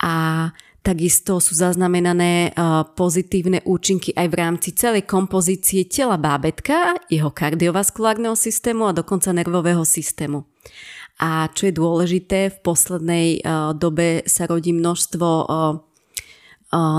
A 0.00 0.50
Takisto 0.84 1.40
sú 1.40 1.56
zaznamenané 1.56 2.52
pozitívne 2.92 3.64
účinky 3.64 4.12
aj 4.12 4.28
v 4.28 4.36
rámci 4.36 4.76
celej 4.76 5.08
kompozície 5.08 5.88
tela 5.88 6.20
bábetka, 6.20 7.00
jeho 7.08 7.32
kardiovaskulárneho 7.32 8.36
systému 8.36 8.92
a 8.92 8.92
dokonca 8.92 9.32
nervového 9.32 9.80
systému. 9.88 10.44
A 11.24 11.48
čo 11.56 11.72
je 11.72 11.78
dôležité, 11.80 12.52
v 12.52 12.58
poslednej 12.60 13.40
dobe 13.80 14.28
sa 14.28 14.44
rodí 14.44 14.76
množstvo 14.76 15.28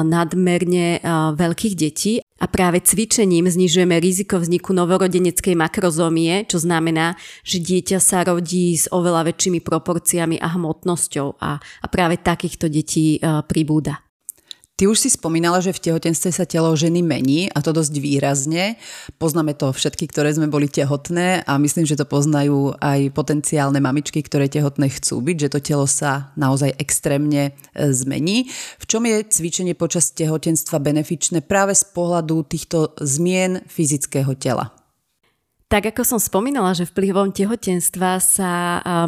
nadmerne 0.05 1.03
veľkých 1.35 1.75
detí 1.75 2.23
a 2.39 2.45
práve 2.47 2.79
cvičením 2.79 3.49
znižujeme 3.49 3.97
riziko 3.99 4.39
vzniku 4.39 4.71
novorodeneckej 4.71 5.57
makrozómie, 5.57 6.47
čo 6.47 6.61
znamená, 6.61 7.19
že 7.41 7.59
dieťa 7.59 7.99
sa 7.99 8.23
rodí 8.23 8.77
s 8.77 8.87
oveľa 8.87 9.33
väčšími 9.33 9.59
proporciami 9.65 10.39
a 10.39 10.53
hmotnosťou 10.55 11.41
a, 11.41 11.59
a 11.59 11.85
práve 11.89 12.21
takýchto 12.21 12.69
detí 12.69 13.19
pribúda. 13.49 14.04
Ty 14.75 14.91
už 14.91 15.07
si 15.07 15.07
spomínala, 15.07 15.63
že 15.63 15.71
v 15.71 15.87
tehotenstve 15.87 16.35
sa 16.35 16.43
telo 16.43 16.67
ženy 16.75 16.99
mení 16.99 17.47
a 17.47 17.63
to 17.63 17.71
dosť 17.71 17.95
výrazne. 17.95 18.75
Poznáme 19.15 19.55
to 19.55 19.71
všetky, 19.71 20.03
ktoré 20.11 20.35
sme 20.35 20.51
boli 20.51 20.67
tehotné 20.67 21.47
a 21.47 21.55
myslím, 21.55 21.87
že 21.87 21.95
to 21.95 22.03
poznajú 22.03 22.75
aj 22.83 23.07
potenciálne 23.15 23.79
mamičky, 23.79 24.19
ktoré 24.19 24.51
tehotné 24.51 24.91
chcú 24.91 25.23
byť, 25.23 25.47
že 25.47 25.51
to 25.55 25.59
telo 25.63 25.87
sa 25.87 26.35
naozaj 26.35 26.75
extrémne 26.75 27.55
e, 27.55 27.95
zmení. 27.95 28.51
V 28.75 28.83
čom 28.83 29.07
je 29.07 29.23
cvičenie 29.23 29.79
počas 29.79 30.11
tehotenstva 30.11 30.83
benefičné 30.83 31.39
práve 31.39 31.71
z 31.71 31.87
pohľadu 31.95 32.43
týchto 32.43 32.99
zmien 32.99 33.63
fyzického 33.71 34.35
tela? 34.35 34.84
Tak 35.65 35.81
ako 35.89 36.05
som 36.05 36.21
spomínala, 36.21 36.77
že 36.77 36.85
vplyvom 36.85 37.33
tehotenstva 37.33 38.21
sa 38.21 38.51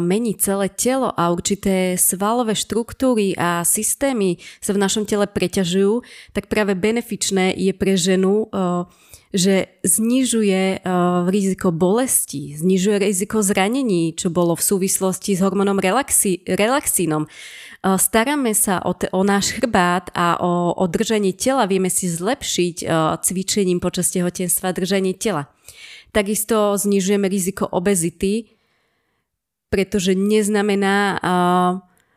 mení 0.02 0.34
celé 0.34 0.66
telo 0.66 1.14
a 1.14 1.30
určité 1.30 1.94
svalové 1.94 2.58
štruktúry 2.58 3.38
a 3.38 3.62
systémy 3.62 4.42
sa 4.58 4.74
v 4.74 4.82
našom 4.82 5.06
tele 5.06 5.30
preťažujú, 5.30 6.02
tak 6.34 6.50
práve 6.50 6.74
benefičné 6.74 7.54
je 7.54 7.70
pre 7.70 7.94
ženu, 7.94 8.50
že 9.30 9.70
znižuje 9.86 10.82
riziko 11.30 11.70
bolesti, 11.70 12.58
znižuje 12.58 13.06
riziko 13.06 13.38
zranení, 13.38 14.18
čo 14.18 14.26
bolo 14.26 14.58
v 14.58 14.66
súvislosti 14.66 15.38
s 15.38 15.44
hormónom 15.46 15.78
relaxi, 15.78 16.42
relaxínom. 16.42 17.30
Staráme 17.86 18.50
sa 18.58 18.82
o, 18.82 18.98
te, 18.98 19.06
o 19.14 19.22
náš 19.22 19.54
chrbát 19.54 20.10
a 20.10 20.42
o, 20.42 20.74
o 20.74 20.84
držanie 20.90 21.38
tela, 21.38 21.70
vieme 21.70 21.86
si 21.86 22.10
zlepšiť 22.10 22.82
cvičením 23.22 23.78
počas 23.78 24.10
tehotenstva 24.10 24.74
držanie 24.74 25.14
tela. 25.14 25.46
Takisto 26.18 26.74
znižujeme 26.74 27.30
riziko 27.30 27.70
obezity, 27.70 28.50
pretože 29.70 30.18
neznamená 30.18 31.22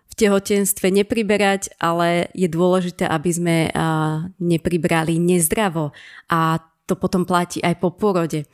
v 0.10 0.14
tehotenstve 0.18 0.90
nepriberať, 0.90 1.78
ale 1.78 2.34
je 2.34 2.50
dôležité, 2.50 3.06
aby 3.06 3.30
sme 3.30 3.58
nepribrali 4.42 5.22
nezdravo 5.22 5.94
a 6.34 6.66
to 6.90 6.98
potom 6.98 7.30
platí 7.30 7.62
aj 7.62 7.78
po 7.78 7.94
porode. 7.94 8.50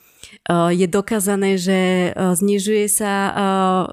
Je 0.52 0.88
dokázané, 0.92 1.56
že 1.56 2.12
znižuje 2.12 2.92
sa 2.92 3.32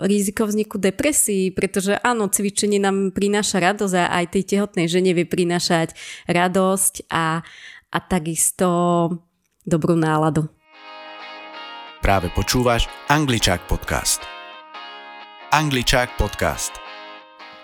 riziko 0.02 0.50
vzniku 0.50 0.82
depresí, 0.82 1.54
pretože 1.54 1.94
áno, 2.02 2.26
cvičenie 2.26 2.82
nám 2.82 3.14
prináša 3.14 3.62
radosť 3.62 3.94
a 3.94 4.10
aj 4.10 4.34
tej 4.34 4.58
tehotnej 4.58 4.90
žene 4.90 5.14
vie 5.14 5.22
prinášať 5.22 5.94
radosť 6.26 7.06
a, 7.14 7.46
a 7.94 7.98
takisto 8.02 8.66
dobrú 9.62 9.94
náladu. 9.94 10.50
Práve 12.04 12.28
počúvaš 12.28 12.84
Angličák 13.08 13.64
podcast. 13.64 14.20
Angličák 15.48 16.20
podcast. 16.20 16.76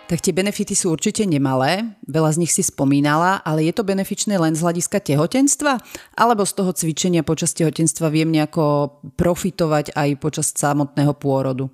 Tak 0.09 0.25
tie 0.25 0.33
benefity 0.33 0.73
sú 0.73 0.97
určite 0.97 1.29
nemalé, 1.29 1.85
veľa 2.09 2.33
z 2.33 2.41
nich 2.41 2.49
si 2.49 2.65
spomínala, 2.65 3.45
ale 3.45 3.69
je 3.69 3.77
to 3.77 3.85
benefičné 3.85 4.41
len 4.41 4.57
z 4.57 4.65
hľadiska 4.65 5.05
tehotenstva? 5.05 5.85
Alebo 6.17 6.49
z 6.49 6.57
toho 6.57 6.73
cvičenia 6.73 7.21
počas 7.21 7.53
tehotenstva 7.53 8.09
viem 8.09 8.33
nejako 8.33 8.97
profitovať 9.21 9.93
aj 9.93 10.09
počas 10.17 10.57
samotného 10.57 11.13
pôrodu? 11.21 11.69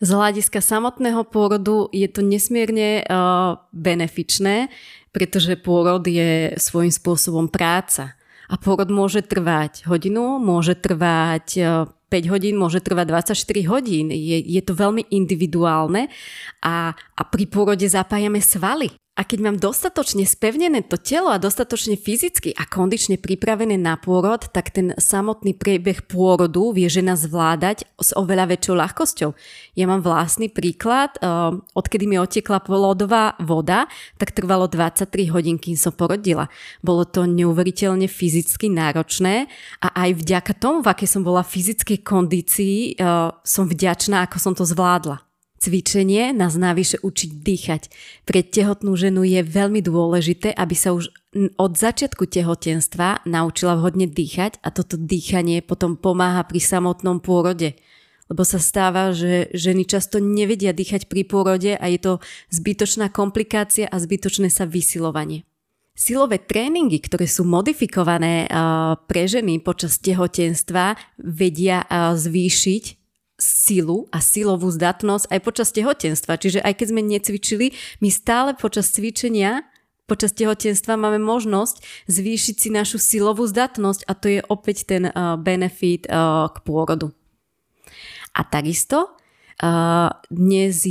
Z 0.00 0.16
hľadiska 0.16 0.64
samotného 0.64 1.28
pôrodu 1.28 1.92
je 1.92 2.08
to 2.08 2.24
nesmierne 2.24 3.04
uh, 3.04 3.60
benefičné, 3.76 4.72
pretože 5.12 5.60
pôrod 5.60 6.08
je 6.08 6.56
svojím 6.56 6.88
spôsobom 6.88 7.52
práca. 7.52 8.16
A 8.52 8.60
pôrod 8.60 8.92
môže 8.92 9.24
trvať 9.24 9.88
hodinu, 9.88 10.36
môže 10.36 10.76
trvať 10.76 11.56
5 11.56 12.12
e, 12.12 12.28
hodín, 12.28 12.60
môže 12.60 12.84
trvať 12.84 13.32
24 13.32 13.72
hodín. 13.72 14.12
Je, 14.12 14.44
je 14.44 14.60
to 14.60 14.76
veľmi 14.76 15.08
individuálne 15.08 16.12
a, 16.60 16.92
a 16.92 17.22
pri 17.24 17.48
pôrode 17.48 17.88
zapájame 17.88 18.44
svaly. 18.44 18.92
A 19.12 19.28
keď 19.28 19.44
mám 19.44 19.56
dostatočne 19.60 20.24
spevnené 20.24 20.80
to 20.88 20.96
telo 20.96 21.28
a 21.28 21.36
dostatočne 21.36 22.00
fyzicky 22.00 22.56
a 22.56 22.64
kondične 22.64 23.20
pripravené 23.20 23.76
na 23.76 24.00
pôrod, 24.00 24.40
tak 24.48 24.72
ten 24.72 24.96
samotný 24.96 25.52
priebeh 25.52 26.08
pôrodu 26.08 26.72
vie 26.72 26.88
žena 26.88 27.12
zvládať 27.12 27.84
s 28.00 28.16
oveľa 28.16 28.56
väčšou 28.56 28.72
ľahkosťou. 28.72 29.30
Ja 29.76 29.84
mám 29.84 30.00
vlastný 30.00 30.48
príklad, 30.48 31.20
eh, 31.20 31.28
odkedy 31.76 32.08
mi 32.08 32.16
otekla 32.16 32.64
plodová 32.64 33.36
voda, 33.36 33.84
tak 34.16 34.32
trvalo 34.32 34.64
23 34.64 35.28
hodín, 35.28 35.60
kým 35.60 35.76
som 35.76 35.92
porodila. 35.92 36.48
Bolo 36.80 37.04
to 37.04 37.28
neuveriteľne 37.28 38.08
fyzicky 38.08 38.72
náročné 38.72 39.44
a 39.84 39.92
aj 40.08 40.24
vďaka 40.24 40.56
tomu, 40.56 40.80
v 40.80 40.88
akej 40.88 41.08
som 41.12 41.20
bola 41.20 41.44
fyzickej 41.44 42.00
kondícii, 42.00 42.96
eh, 42.96 43.28
som 43.44 43.68
vďačná, 43.68 44.24
ako 44.24 44.40
som 44.40 44.56
to 44.56 44.64
zvládla. 44.64 45.31
Cvičenie 45.62 46.34
nás 46.34 46.58
navyše 46.58 46.98
učiť 47.06 47.30
dýchať. 47.38 47.82
Pre 48.26 48.42
tehotnú 48.42 48.98
ženu 48.98 49.22
je 49.22 49.46
veľmi 49.46 49.78
dôležité, 49.78 50.50
aby 50.50 50.74
sa 50.74 50.90
už 50.90 51.14
od 51.54 51.78
začiatku 51.78 52.26
tehotenstva 52.26 53.22
naučila 53.30 53.78
vhodne 53.78 54.10
dýchať 54.10 54.58
a 54.58 54.74
toto 54.74 54.98
dýchanie 54.98 55.62
potom 55.62 55.94
pomáha 55.94 56.42
pri 56.50 56.58
samotnom 56.58 57.22
pôrode. 57.22 57.78
Lebo 58.26 58.42
sa 58.42 58.58
stáva, 58.58 59.14
že 59.14 59.54
ženy 59.54 59.86
často 59.86 60.18
nevedia 60.18 60.74
dýchať 60.74 61.06
pri 61.06 61.22
pôrode 61.30 61.78
a 61.78 61.84
je 61.86 61.98
to 62.02 62.12
zbytočná 62.50 63.14
komplikácia 63.14 63.86
a 63.86 64.02
zbytočné 64.02 64.50
sa 64.50 64.66
vysilovanie. 64.66 65.46
Silové 65.94 66.42
tréningy, 66.42 66.98
ktoré 66.98 67.30
sú 67.30 67.46
modifikované 67.46 68.50
pre 69.06 69.30
ženy 69.30 69.62
počas 69.62 70.02
tehotenstva, 70.02 70.98
vedia 71.22 71.86
zvýšiť 72.18 73.01
silu 73.42 74.06
a 74.14 74.22
silovú 74.22 74.70
zdatnosť 74.70 75.26
aj 75.26 75.40
počas 75.42 75.74
tehotenstva. 75.74 76.38
Čiže 76.38 76.62
aj 76.62 76.78
keď 76.78 76.86
sme 76.94 77.02
necvičili, 77.02 77.66
my 77.98 78.08
stále 78.14 78.54
počas 78.54 78.94
cvičenia 78.94 79.66
počas 80.06 80.36
tehotenstva 80.36 81.00
máme 81.00 81.18
možnosť 81.18 81.80
zvýšiť 82.10 82.56
si 82.58 82.68
našu 82.68 83.00
silovú 83.00 83.48
zdatnosť 83.48 84.04
a 84.04 84.12
to 84.12 84.26
je 84.28 84.40
opäť 84.44 84.84
ten 84.84 85.08
benefit 85.40 86.04
k 86.06 86.56
pôrodu. 86.68 87.10
A 88.36 88.44
takisto 88.44 89.16
dnes 90.28 90.84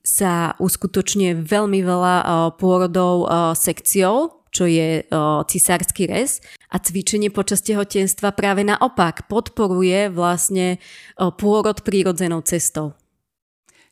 sa 0.00 0.56
uskutočňuje 0.56 1.32
veľmi 1.42 1.80
veľa 1.84 2.14
pôrodov 2.56 3.28
sekciou, 3.58 4.41
čo 4.52 4.68
je 4.68 5.00
cisársky 5.48 6.04
rez 6.04 6.44
a 6.68 6.76
cvičenie 6.76 7.32
počas 7.32 7.64
tehotenstva 7.64 8.36
práve 8.36 8.68
naopak 8.68 9.24
podporuje 9.26 10.12
vlastne 10.12 10.76
pôrod 11.16 11.80
prírodzenou 11.80 12.44
cestou. 12.44 12.92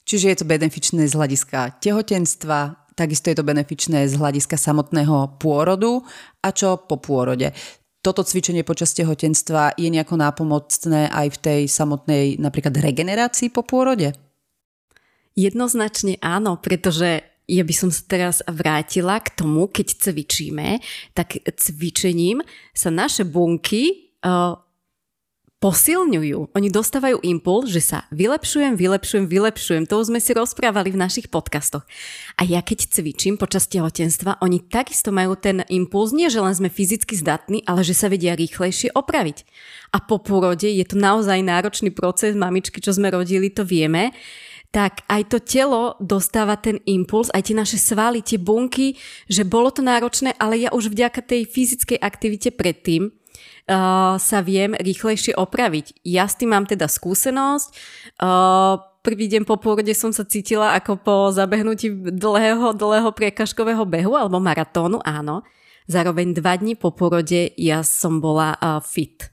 Čiže 0.05 0.26
je 0.29 0.37
to 0.45 0.47
benefičné 0.49 1.09
z 1.09 1.17
hľadiska 1.17 1.81
tehotenstva, 1.81 2.93
takisto 2.93 3.33
je 3.33 3.40
to 3.40 3.45
benefičné 3.47 4.05
z 4.05 4.21
hľadiska 4.21 4.61
samotného 4.61 5.40
pôrodu 5.40 6.05
a 6.45 6.52
čo 6.52 6.76
po 6.76 7.00
pôrode. 7.00 7.57
Toto 8.00 8.25
cvičenie 8.25 8.64
počas 8.64 8.97
tehotenstva 8.97 9.76
je 9.76 9.88
nejako 9.93 10.17
nápomocné 10.21 11.12
aj 11.12 11.26
v 11.37 11.40
tej 11.40 11.61
samotnej 11.69 12.40
napríklad 12.40 12.76
regenerácii 12.76 13.52
po 13.52 13.61
pôrode? 13.64 14.17
Jednoznačne 15.37 16.19
áno, 16.19 16.59
pretože 16.59 17.30
ja 17.50 17.66
by 17.66 17.75
som 17.75 17.90
sa 17.90 18.07
teraz 18.07 18.38
vrátila 18.47 19.19
k 19.19 19.35
tomu, 19.35 19.66
keď 19.66 19.99
cvičíme, 19.99 20.78
tak 21.19 21.42
cvičením 21.42 22.47
sa 22.71 22.95
naše 22.95 23.26
bunky 23.26 24.14
uh, 24.23 24.54
posilňujú. 25.61 26.57
Oni 26.57 26.69
dostávajú 26.73 27.21
impuls, 27.21 27.69
že 27.69 27.85
sa 27.85 28.09
vylepšujem, 28.16 28.80
vylepšujem, 28.80 29.28
vylepšujem. 29.28 29.85
To 29.92 30.00
už 30.00 30.09
sme 30.09 30.16
si 30.16 30.33
rozprávali 30.33 30.88
v 30.88 31.00
našich 31.04 31.28
podcastoch. 31.28 31.85
A 32.40 32.49
ja 32.49 32.64
keď 32.64 32.88
cvičím 32.88 33.37
počas 33.37 33.69
tehotenstva, 33.69 34.40
oni 34.40 34.64
takisto 34.64 35.12
majú 35.12 35.37
ten 35.37 35.61
impuls, 35.69 36.16
nie 36.16 36.33
že 36.33 36.40
len 36.40 36.57
sme 36.57 36.73
fyzicky 36.73 37.12
zdatní, 37.12 37.61
ale 37.69 37.85
že 37.85 37.92
sa 37.92 38.09
vedia 38.09 38.33
rýchlejšie 38.33 38.97
opraviť. 38.97 39.45
A 39.92 40.00
po 40.00 40.16
pôrode 40.16 40.64
je 40.64 40.85
to 40.88 40.97
naozaj 40.97 41.45
náročný 41.45 41.92
proces, 41.92 42.33
mamičky, 42.33 42.80
čo 42.80 42.97
sme 42.97 43.12
rodili, 43.12 43.52
to 43.52 43.61
vieme 43.61 44.16
tak 44.71 45.03
aj 45.11 45.35
to 45.35 45.39
telo 45.43 45.99
dostáva 45.99 46.55
ten 46.55 46.79
impuls, 46.87 47.27
aj 47.35 47.50
tie 47.50 47.57
naše 47.59 47.79
svaly, 47.79 48.23
tie 48.23 48.39
bunky, 48.39 48.95
že 49.27 49.43
bolo 49.43 49.75
to 49.75 49.83
náročné, 49.83 50.39
ale 50.39 50.62
ja 50.62 50.71
už 50.71 50.95
vďaka 50.95 51.27
tej 51.27 51.43
fyzickej 51.43 51.99
aktivite 51.99 52.55
predtým 52.55 53.11
uh, 53.11 54.15
sa 54.17 54.39
viem 54.47 54.79
rýchlejšie 54.79 55.35
opraviť. 55.35 56.07
Ja 56.07 56.31
s 56.31 56.39
tým 56.39 56.55
mám 56.55 56.71
teda 56.71 56.87
skúsenosť. 56.87 57.69
Uh, 58.23 58.79
prvý 59.03 59.27
deň 59.27 59.43
po 59.43 59.59
pôrode 59.59 59.91
som 59.95 60.15
sa 60.15 60.23
cítila 60.23 60.79
ako 60.79 61.03
po 61.03 61.17
zabehnutí 61.35 62.15
dlhého, 62.15 62.71
dlhého 62.71 63.11
priekažkového 63.11 63.83
behu 63.83 64.15
alebo 64.15 64.39
maratónu, 64.39 65.03
áno. 65.03 65.43
Zároveň 65.91 66.39
dva 66.39 66.55
dní 66.55 66.79
po 66.79 66.95
porode 66.95 67.50
ja 67.59 67.83
som 67.83 68.23
bola 68.23 68.55
uh, 68.55 68.79
fit. 68.79 69.27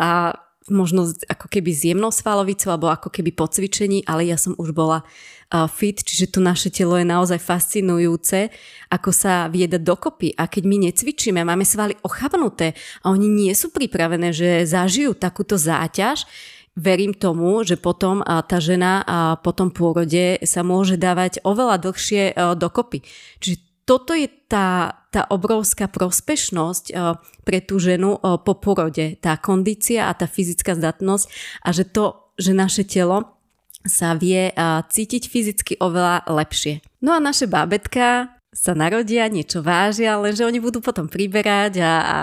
A 0.00 0.32
možno 0.72 1.12
ako 1.28 1.46
keby 1.52 1.70
s 1.70 1.84
jemnou 1.84 2.08
svalovicou 2.08 2.72
alebo 2.72 2.88
ako 2.88 3.12
keby 3.12 3.36
po 3.36 3.46
cvičení, 3.46 4.02
ale 4.08 4.32
ja 4.32 4.40
som 4.40 4.56
už 4.56 4.72
bola 4.72 5.04
uh, 5.04 5.68
fit, 5.68 6.00
čiže 6.00 6.32
to 6.32 6.40
naše 6.40 6.72
telo 6.72 6.96
je 6.96 7.04
naozaj 7.04 7.36
fascinujúce, 7.36 8.48
ako 8.88 9.12
sa 9.12 9.52
vie 9.52 9.68
dať 9.68 9.84
dokopy. 9.84 10.32
A 10.34 10.48
keď 10.48 10.64
my 10.64 10.88
necvičíme, 10.88 11.44
máme 11.44 11.68
svaly 11.68 11.92
ochabnuté 12.00 12.72
a 13.04 13.12
oni 13.12 13.28
nie 13.28 13.52
sú 13.52 13.68
pripravené, 13.68 14.32
že 14.32 14.64
zažijú 14.64 15.12
takúto 15.12 15.60
záťaž, 15.60 16.24
verím 16.72 17.12
tomu, 17.12 17.60
že 17.68 17.76
potom 17.76 18.24
tá 18.24 18.56
žena 18.56 19.04
po 19.44 19.52
tom 19.52 19.68
pôrode 19.68 20.40
sa 20.40 20.64
môže 20.64 20.96
dávať 20.96 21.44
oveľa 21.44 21.76
dlhšie 21.84 22.32
dokopy. 22.56 23.04
Čiže 23.44 23.84
toto 23.84 24.16
je 24.16 24.24
tá, 24.48 25.01
tá 25.12 25.28
obrovská 25.28 25.92
prospešnosť 25.92 26.84
uh, 26.90 27.20
pre 27.44 27.60
tú 27.60 27.76
ženu 27.76 28.16
uh, 28.16 28.40
po 28.40 28.56
porode. 28.56 29.20
Tá 29.20 29.36
kondícia 29.36 30.08
a 30.08 30.16
tá 30.16 30.24
fyzická 30.24 30.72
zdatnosť 30.72 31.28
a 31.60 31.68
že 31.76 31.84
to, 31.84 32.32
že 32.40 32.56
naše 32.56 32.88
telo 32.88 33.36
sa 33.84 34.16
vie 34.16 34.48
uh, 34.50 34.80
cítiť 34.88 35.28
fyzicky 35.28 35.72
oveľa 35.76 36.24
lepšie. 36.32 36.80
No 37.04 37.12
a 37.12 37.20
naše 37.20 37.44
bábetka 37.44 38.32
sa 38.52 38.72
narodia, 38.76 39.28
niečo 39.32 39.64
vážia, 39.64 40.16
lenže 40.20 40.44
oni 40.44 40.60
budú 40.60 40.84
potom 40.84 41.08
priberať 41.08 41.80
a, 41.80 41.92
a 42.04 42.16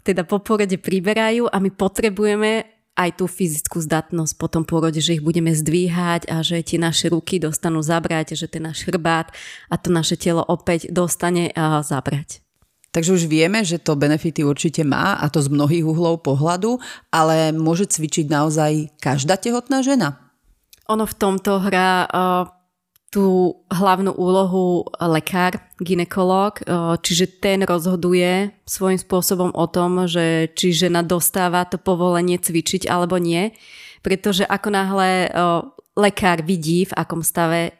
teda 0.00 0.24
po 0.24 0.40
porode 0.40 0.80
priberajú 0.80 1.48
a 1.48 1.56
my 1.60 1.68
potrebujeme 1.72 2.73
aj 2.94 3.18
tú 3.18 3.26
fyzickú 3.26 3.82
zdatnosť 3.82 4.38
po 4.38 4.46
tom 4.46 4.62
pôrode, 4.62 5.02
že 5.02 5.18
ich 5.18 5.22
budeme 5.22 5.50
zdvíhať 5.50 6.30
a 6.30 6.46
že 6.46 6.62
tie 6.62 6.78
naše 6.78 7.10
ruky 7.10 7.42
dostanú 7.42 7.82
zabrať, 7.82 8.38
že 8.38 8.46
ten 8.46 8.62
náš 8.62 8.86
chrbát 8.86 9.34
a 9.66 9.74
to 9.74 9.90
naše 9.90 10.14
telo 10.14 10.46
opäť 10.46 10.88
dostane 10.94 11.50
zabrať. 11.58 12.38
Takže 12.94 13.18
už 13.18 13.26
vieme, 13.26 13.66
že 13.66 13.82
to 13.82 13.98
benefity 13.98 14.46
určite 14.46 14.86
má 14.86 15.18
a 15.18 15.26
to 15.26 15.42
z 15.42 15.50
mnohých 15.50 15.82
uhlov 15.82 16.22
pohľadu, 16.22 16.78
ale 17.10 17.50
môže 17.50 17.90
cvičiť 17.90 18.30
naozaj 18.30 18.94
každá 19.02 19.34
tehotná 19.34 19.82
žena? 19.82 20.30
Ono 20.86 21.02
v 21.02 21.14
tomto 21.18 21.58
hrá 21.58 22.06
tú 23.14 23.62
hlavnú 23.70 24.10
úlohu 24.18 24.90
lekár, 24.98 25.62
ginekolog, 25.78 26.58
čiže 26.98 27.38
ten 27.38 27.62
rozhoduje 27.62 28.50
svojím 28.66 28.98
spôsobom 28.98 29.54
o 29.54 29.70
tom, 29.70 30.10
že 30.10 30.50
či 30.58 30.74
žena 30.74 31.06
dostáva 31.06 31.62
to 31.62 31.78
povolenie 31.78 32.42
cvičiť 32.42 32.90
alebo 32.90 33.22
nie, 33.22 33.54
pretože 34.02 34.42
ako 34.42 34.68
náhle 34.74 35.30
lekár 35.94 36.42
vidí, 36.42 36.90
v 36.90 36.96
akom 36.98 37.22
stave 37.22 37.78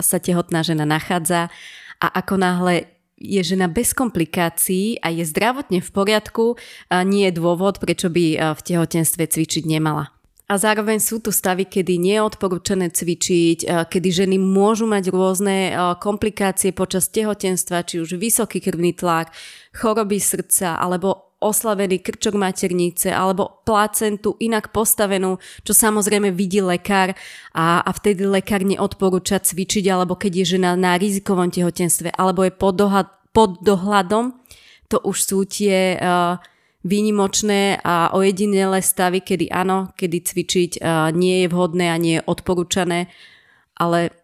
sa 0.00 0.16
tehotná 0.16 0.64
žena 0.64 0.88
nachádza 0.88 1.52
a 2.00 2.06
ako 2.16 2.40
náhle 2.40 2.88
je 3.20 3.44
žena 3.44 3.68
bez 3.68 3.92
komplikácií 3.92 4.96
a 5.04 5.12
je 5.12 5.28
zdravotne 5.28 5.84
v 5.84 5.90
poriadku, 5.92 6.56
nie 7.04 7.28
je 7.28 7.36
dôvod, 7.36 7.76
prečo 7.76 8.08
by 8.08 8.56
v 8.56 8.60
tehotenstve 8.64 9.28
cvičiť 9.28 9.68
nemala. 9.68 10.08
A 10.50 10.58
zároveň 10.58 10.98
sú 10.98 11.22
tu 11.22 11.30
stavy, 11.30 11.62
kedy 11.62 11.94
nie 12.02 12.18
je 12.18 12.26
odporúčané 12.26 12.90
cvičiť, 12.90 13.58
e, 13.62 13.66
kedy 13.86 14.08
ženy 14.10 14.36
môžu 14.42 14.90
mať 14.90 15.14
rôzne 15.14 15.70
e, 15.70 15.72
komplikácie 16.02 16.74
počas 16.74 17.06
tehotenstva, 17.06 17.86
či 17.86 18.02
už 18.02 18.18
vysoký 18.18 18.58
krvný 18.58 18.98
tlak, 18.98 19.30
choroby 19.70 20.18
srdca 20.18 20.74
alebo 20.74 21.30
oslavený 21.38 22.02
krčok 22.02 22.34
maternice 22.34 23.14
alebo 23.14 23.62
placentu 23.62 24.34
inak 24.42 24.74
postavenú, 24.74 25.38
čo 25.62 25.72
samozrejme 25.72 26.34
vidí 26.34 26.58
lekár. 26.58 27.14
A, 27.54 27.80
a 27.80 27.90
vtedy 27.94 28.26
lekár 28.26 28.66
neodporúča 28.66 29.38
cvičiť 29.38 29.86
alebo 29.86 30.18
keď 30.18 30.42
je 30.42 30.58
žena 30.58 30.74
na 30.74 30.98
rizikovom 30.98 31.48
tehotenstve 31.48 32.10
alebo 32.18 32.42
je 32.42 32.52
pod, 32.52 32.74
dohľad, 32.74 33.08
pod 33.30 33.62
dohľadom, 33.62 34.34
to 34.90 34.98
už 35.06 35.16
sú 35.22 35.38
tie 35.46 35.94
uh, 35.94 36.42
výnimočné 36.80 37.80
a 37.84 38.16
ojedinelé 38.16 38.80
stavy, 38.80 39.20
kedy 39.20 39.52
áno, 39.52 39.92
kedy 39.96 40.16
cvičiť 40.24 40.70
nie 41.12 41.44
je 41.44 41.48
vhodné 41.52 41.92
a 41.92 42.00
nie 42.00 42.16
je 42.18 42.26
odporúčané, 42.26 43.12
ale 43.76 44.16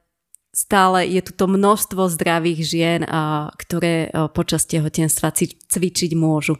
stále 0.56 1.04
je 1.04 1.20
tu 1.20 1.36
to 1.36 1.52
množstvo 1.52 2.08
zdravých 2.08 2.60
žien, 2.64 3.00
ktoré 3.60 4.08
počas 4.32 4.64
tehotenstva 4.64 5.36
cvičiť 5.68 6.16
môžu. 6.16 6.56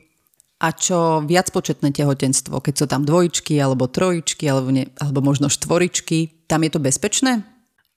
A 0.61 0.73
čo 0.73 1.25
viac 1.25 1.53
početné 1.53 1.93
tehotenstvo, 1.93 2.61
keď 2.61 2.75
sú 2.77 2.87
tam 2.89 3.05
dvojičky 3.05 3.57
alebo 3.61 3.89
trojičky 3.89 4.49
alebo, 4.49 4.73
ne, 4.73 4.89
alebo 5.01 5.21
možno 5.21 5.49
štvoričky, 5.49 6.49
tam 6.49 6.65
je 6.65 6.71
to 6.73 6.81
bezpečné? 6.81 7.56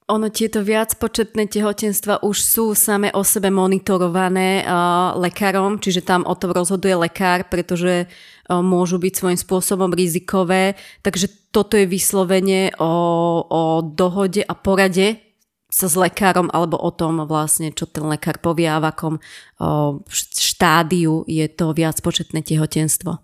Ono 0.10 0.26
tieto 0.34 0.66
viacpočetné 0.66 1.46
tehotenstva 1.46 2.26
už 2.26 2.38
sú 2.42 2.66
same 2.74 3.14
o 3.14 3.22
sebe 3.22 3.54
monitorované 3.54 4.66
uh, 4.66 5.14
lekárom, 5.22 5.78
čiže 5.78 6.02
tam 6.02 6.26
o 6.26 6.34
tom 6.34 6.50
rozhoduje 6.50 6.98
lekár, 6.98 7.46
pretože 7.46 8.10
uh, 8.10 8.66
môžu 8.66 8.98
byť 8.98 9.14
svojím 9.14 9.38
spôsobom 9.38 9.94
rizikové. 9.94 10.74
Takže 11.06 11.54
toto 11.54 11.78
je 11.78 11.86
vyslovene 11.86 12.74
o, 12.82 12.90
o 13.46 13.62
dohode 13.86 14.42
a 14.42 14.54
porade 14.58 15.22
sa 15.70 15.86
s 15.86 15.94
lekárom 15.94 16.50
alebo 16.50 16.82
o 16.82 16.90
tom 16.90 17.22
vlastne, 17.30 17.70
čo 17.70 17.86
ten 17.86 18.02
lekár 18.10 18.42
povie 18.42 18.66
a 18.66 18.82
v 18.82 18.90
akom 18.90 19.16
uh, 19.22 19.94
štádiu 20.34 21.22
je 21.30 21.46
to 21.54 21.70
viacpočetné 21.70 22.42
tehotenstvo. 22.42 23.22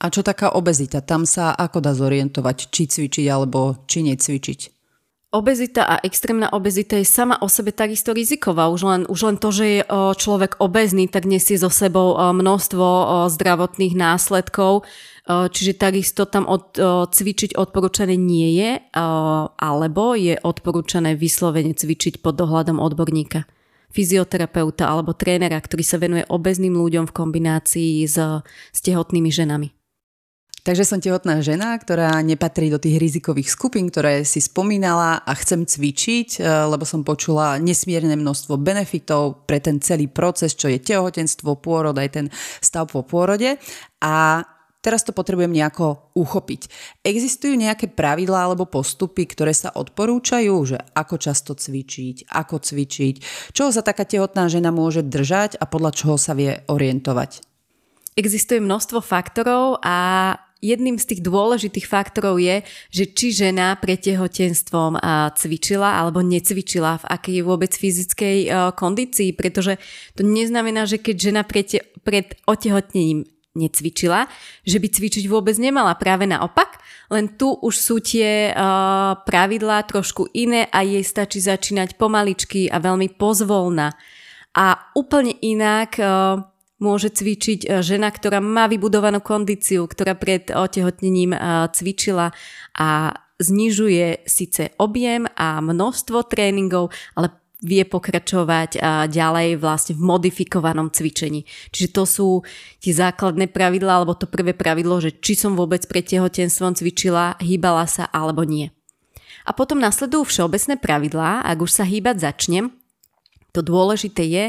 A 0.00 0.04
čo 0.10 0.26
taká 0.26 0.58
obezita? 0.58 1.06
Tam 1.06 1.22
sa 1.22 1.54
ako 1.54 1.78
dá 1.78 1.94
zorientovať, 1.94 2.72
či 2.74 2.90
cvičiť 2.90 3.30
alebo 3.30 3.86
či 3.86 4.02
necvičiť? 4.02 4.79
Obezita 5.30 5.86
a 5.86 6.02
extrémna 6.02 6.50
obezita 6.50 6.98
je 6.98 7.06
sama 7.06 7.38
o 7.38 7.46
sebe 7.46 7.70
takisto 7.70 8.10
riziková. 8.10 8.66
Už 8.66 8.82
len, 8.82 9.02
už 9.06 9.20
len 9.30 9.36
to, 9.38 9.54
že 9.54 9.64
je 9.66 9.80
človek 10.18 10.58
obezný, 10.58 11.06
tak 11.06 11.22
nesie 11.22 11.54
so 11.54 11.70
sebou 11.70 12.18
množstvo 12.18 12.86
zdravotných 13.30 13.94
následkov. 13.94 14.82
Čiže 15.30 15.78
takisto 15.78 16.26
tam 16.26 16.50
od, 16.50 16.74
cvičiť 17.14 17.54
odporúčané 17.54 18.18
nie 18.18 18.58
je, 18.58 18.82
alebo 19.54 20.18
je 20.18 20.34
odporúčané 20.34 21.14
vyslovene 21.14 21.78
cvičiť 21.78 22.18
pod 22.18 22.34
dohľadom 22.34 22.82
odborníka. 22.82 23.46
fyzioterapeuta 23.90 24.86
alebo 24.86 25.14
trénera, 25.14 25.58
ktorý 25.58 25.82
sa 25.82 25.98
venuje 25.98 26.22
obezným 26.30 26.78
ľuďom 26.78 27.10
v 27.10 27.14
kombinácii 27.14 28.06
s, 28.06 28.16
s 28.70 28.78
tehotnými 28.82 29.30
ženami. 29.30 29.79
Takže 30.60 30.84
som 30.84 31.00
tehotná 31.00 31.40
žena, 31.40 31.72
ktorá 31.80 32.20
nepatrí 32.20 32.68
do 32.68 32.76
tých 32.76 33.00
rizikových 33.00 33.48
skupín, 33.48 33.88
ktoré 33.88 34.28
si 34.28 34.44
spomínala 34.44 35.24
a 35.24 35.32
chcem 35.32 35.64
cvičiť, 35.64 36.36
e, 36.36 36.40
lebo 36.44 36.84
som 36.84 37.00
počula 37.00 37.56
nesmierne 37.56 38.12
množstvo 38.12 38.60
benefitov 38.60 39.48
pre 39.48 39.56
ten 39.64 39.80
celý 39.80 40.12
proces, 40.12 40.52
čo 40.52 40.68
je 40.68 40.76
tehotenstvo, 40.76 41.56
pôrod, 41.64 41.96
aj 41.96 42.08
ten 42.12 42.26
stav 42.60 42.92
po 42.92 43.00
pôrode. 43.00 43.56
A 44.04 44.44
teraz 44.84 45.00
to 45.00 45.16
potrebujem 45.16 45.48
nejako 45.48 46.12
uchopiť. 46.12 46.68
Existujú 47.08 47.56
nejaké 47.56 47.88
pravidlá 47.88 48.52
alebo 48.52 48.68
postupy, 48.68 49.24
ktoré 49.24 49.56
sa 49.56 49.72
odporúčajú, 49.72 50.54
že 50.68 50.76
ako 50.92 51.16
často 51.16 51.56
cvičiť, 51.56 52.28
ako 52.28 52.60
cvičiť, 52.60 53.14
čoho 53.56 53.72
sa 53.72 53.80
taká 53.80 54.04
tehotná 54.04 54.48
žena 54.52 54.68
môže 54.68 55.00
držať 55.00 55.56
a 55.56 55.64
podľa 55.64 55.92
čoho 55.96 56.16
sa 56.20 56.36
vie 56.36 56.64
orientovať? 56.68 57.48
Existuje 58.18 58.60
množstvo 58.60 59.00
faktorov 59.00 59.80
a 59.80 59.96
jedným 60.60 61.00
z 61.00 61.16
tých 61.16 61.20
dôležitých 61.24 61.88
faktorov 61.88 62.36
je, 62.40 62.60
že 62.92 63.04
či 63.10 63.32
žena 63.32 63.74
pred 63.80 64.00
tehotenstvom 64.00 65.00
cvičila 65.36 66.00
alebo 66.00 66.20
necvičila, 66.20 67.00
v 67.00 67.08
akej 67.08 67.38
vôbec 67.42 67.72
fyzickej 67.72 68.72
kondícii, 68.76 69.32
pretože 69.34 69.80
to 70.14 70.22
neznamená, 70.22 70.84
že 70.84 71.00
keď 71.00 71.16
žena 71.16 71.42
pred, 71.42 71.80
pred 72.04 72.36
otehotnením 72.44 73.24
necvičila, 73.50 74.30
že 74.62 74.78
by 74.78 74.88
cvičiť 74.88 75.26
vôbec 75.26 75.58
nemala. 75.58 75.98
Práve 75.98 76.22
naopak, 76.22 76.78
len 77.10 77.34
tu 77.34 77.50
už 77.50 77.74
sú 77.74 77.98
tie 77.98 78.54
uh, 78.54 79.18
pravidlá 79.26 79.82
trošku 79.90 80.30
iné 80.30 80.70
a 80.70 80.86
jej 80.86 81.02
stačí 81.02 81.42
začínať 81.42 81.98
pomaličky 81.98 82.70
a 82.70 82.78
veľmi 82.78 83.10
pozvolna. 83.18 83.90
A 84.54 84.94
úplne 84.94 85.34
inak 85.42 85.98
uh, 85.98 86.46
môže 86.80 87.12
cvičiť 87.12 87.60
e, 87.64 87.68
žena, 87.84 88.08
ktorá 88.08 88.40
má 88.40 88.66
vybudovanú 88.66 89.20
kondíciu, 89.20 89.84
ktorá 89.86 90.16
pred 90.16 90.48
otehotnením 90.50 91.36
e, 91.36 91.38
cvičila 91.70 92.32
a 92.74 92.88
znižuje 93.40 94.24
síce 94.24 94.72
objem 94.80 95.28
a 95.36 95.60
množstvo 95.60 96.28
tréningov, 96.28 96.92
ale 97.16 97.36
vie 97.60 97.84
pokračovať 97.84 98.70
e, 98.76 98.78
ďalej 99.12 99.60
vlastne 99.60 99.94
v 99.94 100.02
modifikovanom 100.02 100.88
cvičení. 100.88 101.44
Čiže 101.70 101.88
to 101.92 102.04
sú 102.08 102.28
tie 102.80 102.96
základné 102.96 103.52
pravidlá, 103.52 104.00
alebo 104.00 104.16
to 104.16 104.24
prvé 104.24 104.56
pravidlo, 104.56 104.98
že 105.04 105.20
či 105.20 105.36
som 105.36 105.52
vôbec 105.52 105.84
pred 105.84 106.02
tehotenstvom 106.08 106.80
cvičila, 106.80 107.36
hýbala 107.38 107.84
sa 107.84 108.08
alebo 108.08 108.42
nie. 108.48 108.72
A 109.44 109.56
potom 109.56 109.80
nasledujú 109.80 110.28
všeobecné 110.28 110.80
pravidlá, 110.80 111.44
ak 111.44 111.58
už 111.60 111.70
sa 111.72 111.84
hýbať 111.84 112.32
začnem, 112.32 112.72
to 113.50 113.60
dôležité 113.66 114.22
je, 114.24 114.44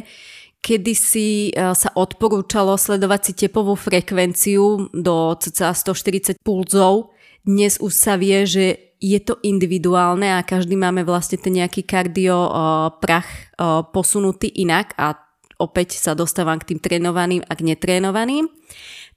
Kedy 0.62 0.93
si 0.93 1.50
e, 1.50 1.52
sa 1.74 1.89
odporúčalo 1.97 2.78
sledovať 2.78 3.21
si 3.26 3.34
tepovú 3.34 3.74
frekvenciu 3.74 4.93
do 4.93 5.34
cca 5.41 5.74
140 5.74 6.38
pulzov. 6.45 7.17
Dnes 7.41 7.82
už 7.82 7.89
sa 7.89 8.13
vie, 8.13 8.45
že 8.45 8.93
je 9.02 9.17
to 9.17 9.41
individuálne 9.41 10.30
a 10.30 10.45
každý 10.45 10.78
máme 10.78 11.02
vlastne 11.02 11.41
ten 11.41 11.58
nejaký 11.58 11.89
kardio 11.89 12.38
uh, 12.38 12.54
prach 13.02 13.26
uh, 13.58 13.82
posunutý 13.82 14.45
inak 14.62 14.93
a 14.93 15.17
opäť 15.58 15.97
sa 15.97 16.13
dostávam 16.13 16.62
k 16.62 16.69
tým 16.69 16.80
trénovaným 16.86 17.41
a 17.50 17.58
k 17.58 17.65
netrénovaným. 17.65 18.45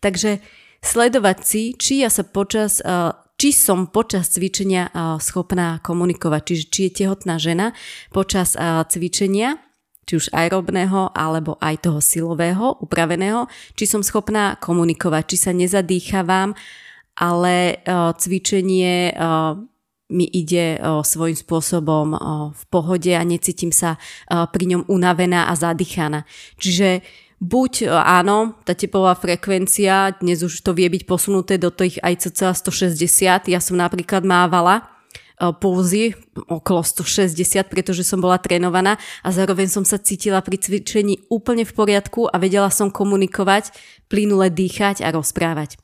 Takže 0.01 0.41
sledovať 0.81 1.39
si, 1.45 1.63
či 1.77 2.01
ja 2.01 2.09
sa 2.09 2.25
počas 2.25 2.81
či 3.35 3.51
som 3.51 3.91
počas 3.91 4.31
cvičenia 4.31 4.89
schopná 5.19 5.83
komunikovať, 5.83 6.43
čiže 6.45 6.65
či 6.71 6.81
je 6.87 6.93
tehotná 7.05 7.37
žena 7.37 7.75
počas 8.15 8.55
cvičenia 8.89 9.59
či 10.05 10.21
už 10.21 10.31
aerobného 10.33 11.13
alebo 11.13 11.57
aj 11.61 11.85
toho 11.89 12.01
silového, 12.01 12.79
upraveného, 12.81 13.49
či 13.75 13.85
som 13.89 14.05
schopná 14.05 14.57
komunikovať, 14.61 15.25
či 15.35 15.37
sa 15.37 15.53
nezadýchavam, 15.53 16.53
ale 17.19 17.85
uh, 17.85 18.13
cvičenie 18.17 19.13
uh, 19.15 19.57
mi 20.13 20.29
ide 20.29 20.77
uh, 20.77 21.01
svojím 21.01 21.35
spôsobom 21.35 22.15
v 22.53 22.63
pohode 22.69 23.09
a 23.17 23.25
necítim 23.25 23.73
sa 23.73 23.97
pri 24.29 24.65
ňom 24.69 24.83
unavená 24.87 25.49
a 25.49 25.57
zadýchaná. 25.57 26.29
Čiže 26.61 27.01
buď 27.41 27.89
áno, 28.05 28.61
tá 28.69 28.77
tepová 28.77 29.17
frekvencia, 29.17 30.17
dnes 30.21 30.45
už 30.45 30.61
to 30.61 30.77
vie 30.77 30.93
byť 30.93 31.03
posunuté 31.09 31.57
do 31.57 31.73
tých 31.73 31.99
aj 32.05 32.31
cca 32.31 32.53
160, 32.53 33.49
ja 33.49 33.61
som 33.61 33.77
napríklad 33.81 34.23
mávala, 34.29 34.94
E, 35.45 35.53
pulzy 35.53 36.17
okolo 36.49 36.81
160, 36.81 37.69
pretože 37.69 38.05
som 38.05 38.21
bola 38.21 38.41
trénovaná 38.41 38.97
a 39.21 39.29
zároveň 39.29 39.69
som 39.69 39.85
sa 39.85 40.01
cítila 40.01 40.41
pri 40.41 40.57
cvičení 40.57 41.29
úplne 41.29 41.69
v 41.69 41.73
poriadku 41.73 42.29
a 42.33 42.37
vedela 42.41 42.73
som 42.73 42.89
komunikovať, 42.89 43.71
plynule 44.09 44.49
dýchať 44.49 45.05
a 45.05 45.13
rozprávať. 45.13 45.77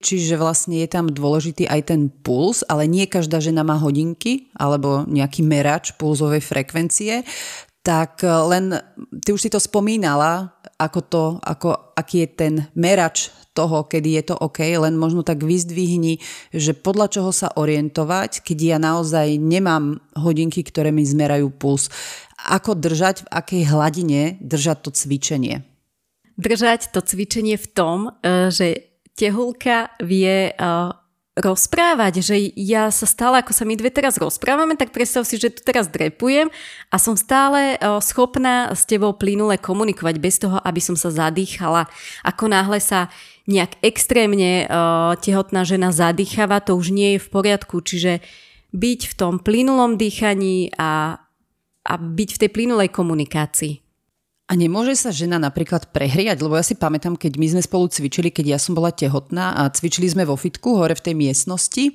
Čiže 0.00 0.40
vlastne 0.40 0.80
je 0.80 0.88
tam 0.88 1.12
dôležitý 1.12 1.68
aj 1.68 1.92
ten 1.92 2.08
puls, 2.08 2.64
ale 2.64 2.88
nie 2.88 3.04
každá 3.04 3.36
žena 3.36 3.60
má 3.60 3.76
hodinky 3.76 4.48
alebo 4.56 5.04
nejaký 5.04 5.44
merač 5.44 5.92
pulzovej 6.00 6.40
frekvencie. 6.40 7.20
Tak 7.80 8.24
e, 8.24 8.28
len, 8.28 8.76
ty 9.24 9.32
už 9.32 9.40
si 9.40 9.50
to 9.50 9.56
spomínala, 9.56 10.52
ako 10.76 11.00
to, 11.00 11.24
ako, 11.40 11.96
aký 11.96 12.24
je 12.24 12.28
ten 12.28 12.54
merač 12.76 13.32
toho, 13.52 13.84
kedy 13.84 14.20
je 14.20 14.22
to 14.32 14.36
OK, 14.38 14.62
len 14.62 14.94
možno 14.96 15.26
tak 15.26 15.42
vyzdvihni, 15.42 16.22
že 16.54 16.76
podľa 16.76 17.06
čoho 17.10 17.30
sa 17.34 17.50
orientovať, 17.52 18.44
keď 18.46 18.58
ja 18.76 18.78
naozaj 18.78 19.36
nemám 19.36 19.98
hodinky, 20.14 20.62
ktoré 20.62 20.94
mi 20.94 21.02
zmerajú 21.02 21.50
puls. 21.50 21.90
Ako 22.48 22.78
držať, 22.78 23.26
v 23.26 23.28
akej 23.32 23.62
hladine 23.68 24.22
držať 24.40 24.78
to 24.88 24.90
cvičenie? 24.94 25.64
Držať 26.40 26.94
to 26.94 27.04
cvičenie 27.04 27.60
v 27.60 27.66
tom, 27.74 27.98
e, 28.24 28.48
že 28.48 28.88
tehulka 29.18 29.92
vie 30.00 30.48
e, 30.48 30.52
rozprávať, 31.40 32.20
že 32.20 32.36
ja 32.54 32.92
sa 32.92 33.08
stále, 33.08 33.40
ako 33.40 33.56
sa 33.56 33.64
my 33.64 33.74
dve 33.74 33.88
teraz 33.88 34.20
rozprávame, 34.20 34.76
tak 34.76 34.92
predstav 34.92 35.24
si, 35.24 35.40
že 35.40 35.48
tu 35.48 35.64
teraz 35.64 35.88
drepujem 35.88 36.52
a 36.92 36.96
som 37.00 37.16
stále 37.16 37.80
schopná 38.04 38.70
s 38.76 38.84
tebou 38.84 39.16
plynule 39.16 39.56
komunikovať 39.56 40.16
bez 40.20 40.36
toho, 40.38 40.60
aby 40.60 40.78
som 40.78 40.94
sa 40.94 41.08
zadýchala. 41.08 41.88
Ako 42.22 42.52
náhle 42.52 42.78
sa 42.78 43.08
nejak 43.48 43.80
extrémne 43.82 44.68
tehotná 45.24 45.66
žena 45.66 45.90
zadýchava, 45.90 46.62
to 46.62 46.76
už 46.76 46.94
nie 46.94 47.16
je 47.16 47.24
v 47.24 47.28
poriadku, 47.32 47.82
čiže 47.82 48.22
byť 48.70 49.00
v 49.10 49.14
tom 49.18 49.42
plynulom 49.42 49.98
dýchaní 49.98 50.70
a, 50.78 51.18
a 51.82 51.92
byť 51.98 52.28
v 52.36 52.40
tej 52.46 52.50
plynulej 52.54 52.94
komunikácii. 52.94 53.89
A 54.50 54.58
nemôže 54.58 54.98
sa 54.98 55.14
žena 55.14 55.38
napríklad 55.38 55.94
prehriať? 55.94 56.42
Lebo 56.42 56.58
ja 56.58 56.66
si 56.66 56.74
pamätám, 56.74 57.14
keď 57.14 57.38
my 57.38 57.46
sme 57.54 57.62
spolu 57.62 57.86
cvičili, 57.86 58.34
keď 58.34 58.58
ja 58.58 58.58
som 58.58 58.74
bola 58.74 58.90
tehotná 58.90 59.54
a 59.54 59.70
cvičili 59.70 60.10
sme 60.10 60.26
vo 60.26 60.34
fitku 60.34 60.74
hore 60.74 60.98
v 60.98 61.04
tej 61.06 61.14
miestnosti 61.14 61.94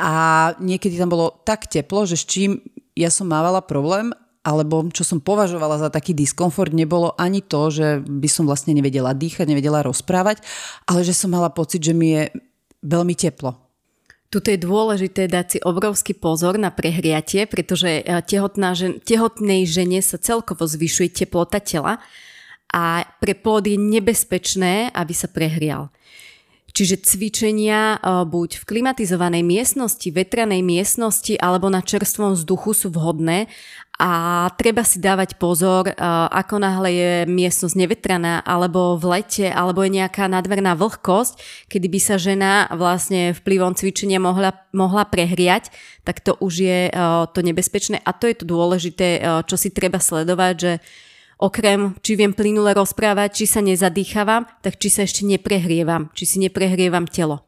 a 0.00 0.12
niekedy 0.56 0.96
tam 0.96 1.12
bolo 1.12 1.44
tak 1.44 1.68
teplo, 1.68 2.08
že 2.08 2.16
s 2.16 2.24
čím 2.24 2.64
ja 2.96 3.12
som 3.12 3.28
mávala 3.28 3.60
problém, 3.60 4.08
alebo 4.42 4.88
čo 4.90 5.06
som 5.06 5.22
považovala 5.22 5.78
za 5.78 5.88
taký 5.92 6.16
diskomfort, 6.16 6.74
nebolo 6.74 7.14
ani 7.14 7.44
to, 7.44 7.70
že 7.70 8.02
by 8.02 8.26
som 8.26 8.48
vlastne 8.48 8.74
nevedela 8.74 9.14
dýchať, 9.14 9.46
nevedela 9.46 9.86
rozprávať, 9.86 10.42
ale 10.90 11.06
že 11.06 11.14
som 11.14 11.30
mala 11.30 11.52
pocit, 11.54 11.78
že 11.78 11.94
mi 11.94 12.18
je 12.18 12.22
veľmi 12.82 13.14
teplo. 13.14 13.61
Tuto 14.32 14.48
je 14.48 14.56
dôležité 14.56 15.28
dať 15.28 15.46
si 15.46 15.58
obrovský 15.60 16.16
pozor 16.16 16.56
na 16.56 16.72
prehriatie, 16.72 17.44
pretože 17.44 18.00
eh, 18.00 18.24
tehotná 18.24 18.72
žen, 18.72 18.96
tehotnej 19.04 19.68
žene 19.68 20.00
sa 20.00 20.16
celkovo 20.16 20.64
zvyšuje 20.64 21.12
teplota 21.12 21.60
tela 21.60 22.00
a 22.72 23.04
pre 23.20 23.36
plod 23.36 23.68
je 23.68 23.76
nebezpečné, 23.76 24.88
aby 24.96 25.12
sa 25.12 25.28
prehrial. 25.28 25.92
Čiže 26.72 27.04
cvičenia 27.04 27.96
eh, 27.96 28.24
buď 28.24 28.64
v 28.64 28.68
klimatizovanej 28.68 29.44
miestnosti, 29.44 30.08
vetranej 30.08 30.64
miestnosti 30.64 31.36
alebo 31.36 31.68
na 31.68 31.84
čerstvom 31.84 32.32
vzduchu 32.32 32.72
sú 32.72 32.88
vhodné. 32.92 33.48
A 34.02 34.50
treba 34.58 34.82
si 34.82 34.98
dávať 34.98 35.38
pozor, 35.38 35.86
ako 36.34 36.58
náhle 36.58 36.90
je 36.90 37.12
miestnosť 37.30 37.76
nevetraná, 37.78 38.42
alebo 38.42 38.98
v 38.98 39.14
lete, 39.14 39.46
alebo 39.46 39.86
je 39.86 40.02
nejaká 40.02 40.26
nadmerná 40.26 40.74
vlhkosť, 40.74 41.38
kedy 41.70 41.86
by 41.86 42.00
sa 42.02 42.16
žena 42.18 42.66
vlastne 42.74 43.30
vplyvom 43.30 43.78
cvičenia 43.78 44.18
mohla, 44.18 44.58
mohla 44.74 45.06
prehriať, 45.06 45.70
tak 46.02 46.18
to 46.18 46.34
už 46.42 46.52
je 46.66 46.80
to 47.30 47.40
nebezpečné. 47.46 48.02
A 48.02 48.10
to 48.10 48.26
je 48.26 48.42
to 48.42 48.48
dôležité, 48.48 49.22
čo 49.46 49.54
si 49.54 49.70
treba 49.70 50.02
sledovať, 50.02 50.54
že 50.58 50.72
okrem, 51.38 51.96
či 52.04 52.18
viem 52.18 52.34
plynule 52.34 52.74
rozprávať, 52.76 53.42
či 53.42 53.44
sa 53.48 53.60
nezadýchavam, 53.64 54.44
tak 54.60 54.76
či 54.76 54.88
sa 54.92 55.06
ešte 55.06 55.22
neprehrievam, 55.24 56.12
či 56.12 56.24
si 56.26 56.36
neprehrievam 56.42 57.08
telo. 57.08 57.46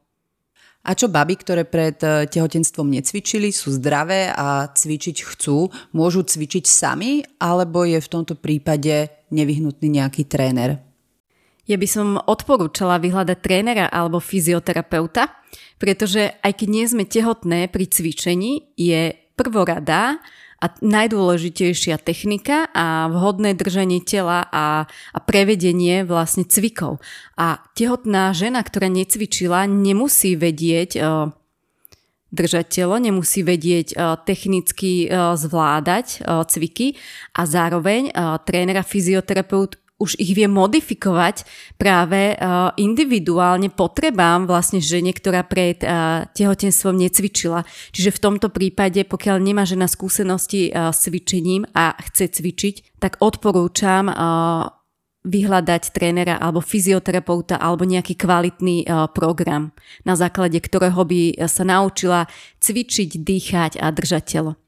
A 0.84 0.92
čo 0.92 1.08
baby, 1.08 1.40
ktoré 1.40 1.64
pred 1.64 1.96
e, 2.04 2.28
tehotenstvom 2.28 2.92
necvičili, 2.92 3.48
sú 3.48 3.72
zdravé 3.72 4.28
a 4.28 4.68
cvičiť 4.68 5.16
chcú, 5.32 5.72
môžu 5.96 6.28
cvičiť 6.28 6.64
sami, 6.68 7.24
alebo 7.40 7.88
je 7.88 7.96
v 7.96 8.12
tomto 8.12 8.36
prípade 8.36 9.08
nevyhnutný 9.32 9.88
nejaký 9.88 10.28
tréner? 10.28 10.84
Ja 11.64 11.80
by 11.80 11.88
som 11.88 12.20
odporúčala 12.20 13.00
vyhľadať 13.00 13.38
trénera 13.40 13.88
alebo 13.88 14.20
fyzioterapeuta, 14.20 15.32
pretože 15.80 16.36
aj 16.44 16.52
keď 16.52 16.68
nie 16.68 16.84
sme 16.84 17.04
tehotné 17.08 17.72
pri 17.72 17.88
cvičení, 17.88 18.76
je 18.76 19.16
prvorada 19.32 20.20
a 20.64 20.72
najdôležitejšia 20.80 22.00
technika 22.00 22.72
a 22.72 23.12
vhodné 23.12 23.52
držanie 23.52 24.00
tela 24.00 24.48
a, 24.48 24.88
a 24.88 25.18
prevedenie 25.20 26.08
vlastne 26.08 26.48
cvikov. 26.48 27.04
A 27.36 27.60
tehotná 27.76 28.32
žena, 28.32 28.64
ktorá 28.64 28.88
necvičila, 28.88 29.68
nemusí 29.68 30.40
vedieť 30.40 30.90
uh, 30.96 31.28
držať 32.32 32.80
telo, 32.80 32.96
nemusí 32.96 33.44
vedieť 33.44 33.92
uh, 33.92 34.16
technicky 34.24 35.04
uh, 35.04 35.36
zvládať 35.36 36.24
cviky 36.24 36.96
a 37.36 37.44
zároveň 37.44 38.08
uh, 38.08 38.40
trénera 38.40 38.80
fyzioterapeut 38.80 39.83
už 40.02 40.18
ich 40.18 40.34
vie 40.34 40.50
modifikovať 40.50 41.46
práve 41.78 42.34
uh, 42.34 42.74
individuálne 42.74 43.70
potrebám 43.70 44.44
vlastne 44.50 44.82
žene, 44.82 45.14
ktorá 45.14 45.46
pred 45.46 45.78
uh, 45.86 46.26
tehotenstvom 46.34 46.98
necvičila. 46.98 47.62
Čiže 47.94 48.18
v 48.18 48.22
tomto 48.22 48.50
prípade, 48.50 49.06
pokiaľ 49.06 49.36
nemá 49.38 49.62
žena 49.62 49.86
skúsenosti 49.86 50.74
uh, 50.74 50.90
s 50.90 51.06
cvičením 51.06 51.70
a 51.78 51.94
chce 52.10 52.26
cvičiť, 52.40 52.98
tak 52.98 53.20
odporúčam 53.20 54.08
vyhľadať 55.24 55.82
trénera 55.92 56.40
alebo 56.40 56.64
fyzioterapeuta 56.64 57.60
alebo 57.60 57.84
nejaký 57.84 58.16
kvalitný 58.16 58.88
program, 59.12 59.76
na 60.08 60.16
základe 60.16 60.56
ktorého 60.56 61.04
by 61.04 61.44
sa 61.44 61.68
naučila 61.68 62.28
cvičiť, 62.64 63.20
dýchať 63.20 63.76
a 63.76 63.92
držať 63.92 64.24
telo. 64.24 64.63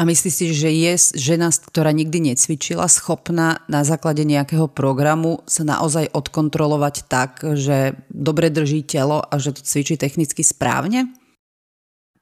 A 0.00 0.08
myslíš 0.08 0.32
si, 0.32 0.44
že 0.56 0.72
je 0.72 0.92
žena, 1.12 1.52
ktorá 1.52 1.92
nikdy 1.92 2.32
necvičila, 2.32 2.88
schopná 2.88 3.60
na 3.68 3.84
základe 3.84 4.24
nejakého 4.24 4.64
programu 4.64 5.44
sa 5.44 5.60
naozaj 5.60 6.08
odkontrolovať 6.16 7.04
tak, 7.04 7.44
že 7.44 8.00
dobre 8.08 8.48
drží 8.48 8.80
telo 8.80 9.20
a 9.20 9.36
že 9.36 9.52
to 9.52 9.60
cvičí 9.60 10.00
technicky 10.00 10.40
správne? 10.40 11.12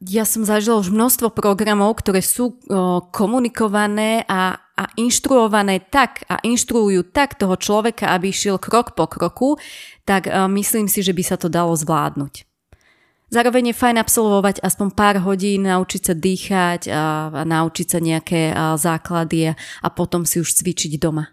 Ja 0.02 0.26
som 0.26 0.42
zažila 0.42 0.82
už 0.82 0.90
množstvo 0.90 1.30
programov, 1.30 2.02
ktoré 2.02 2.18
sú 2.18 2.58
komunikované 3.14 4.26
a, 4.26 4.58
a 4.58 4.84
inštruované 4.98 5.78
tak 5.86 6.26
a 6.26 6.42
inštruujú 6.42 7.14
tak 7.14 7.38
toho 7.38 7.54
človeka, 7.54 8.10
aby 8.10 8.34
išiel 8.34 8.58
krok 8.58 8.98
po 8.98 9.06
kroku, 9.06 9.54
tak 10.02 10.26
o, 10.26 10.50
myslím 10.50 10.90
si, 10.90 11.02
že 11.02 11.14
by 11.14 11.22
sa 11.22 11.38
to 11.38 11.46
dalo 11.46 11.78
zvládnuť. 11.78 12.47
Zároveň 13.28 13.70
je 13.72 13.76
fajn 13.76 13.96
absolvovať 14.00 14.56
aspoň 14.64 14.88
pár 14.96 15.16
hodín, 15.20 15.68
naučiť 15.68 16.00
sa 16.00 16.14
dýchať 16.16 16.82
a, 16.88 17.28
a 17.28 17.42
naučiť 17.44 17.86
sa 17.86 17.98
nejaké 18.00 18.56
a, 18.56 18.72
základy 18.80 19.52
a, 19.52 19.56
a 19.84 19.88
potom 19.92 20.24
si 20.24 20.40
už 20.40 20.56
cvičiť 20.56 20.96
doma. 20.96 21.28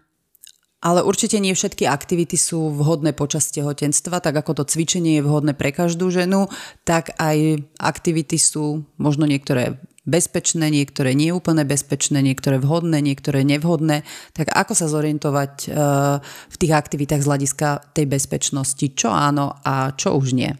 Ale 0.84 1.00
určite 1.00 1.40
nie 1.40 1.56
všetky 1.56 1.88
aktivity 1.88 2.36
sú 2.36 2.68
vhodné 2.68 3.16
počas 3.16 3.48
tehotenstva, 3.48 4.20
tak 4.20 4.36
ako 4.36 4.60
to 4.60 4.64
cvičenie 4.68 5.18
je 5.18 5.24
vhodné 5.24 5.56
pre 5.56 5.72
každú 5.72 6.12
ženu, 6.12 6.52
tak 6.84 7.16
aj 7.16 7.64
aktivity 7.80 8.36
sú 8.36 8.84
možno 9.00 9.24
niektoré 9.24 9.80
bezpečné, 10.04 10.68
niektoré 10.68 11.16
nie 11.16 11.32
úplne 11.32 11.64
bezpečné, 11.64 12.20
niektoré 12.20 12.60
vhodné, 12.60 13.00
niektoré 13.00 13.40
nevhodné. 13.42 14.04
Tak 14.36 14.52
ako 14.52 14.72
sa 14.76 14.86
zorientovať 14.86 15.52
uh, 15.66 16.20
v 16.22 16.56
tých 16.60 16.72
aktivitách 16.76 17.24
z 17.24 17.28
hľadiska 17.34 17.68
tej 17.96 18.06
bezpečnosti? 18.06 18.86
Čo 18.94 19.10
áno 19.10 19.58
a 19.64 19.96
čo 19.96 20.14
už 20.14 20.36
nie? 20.36 20.54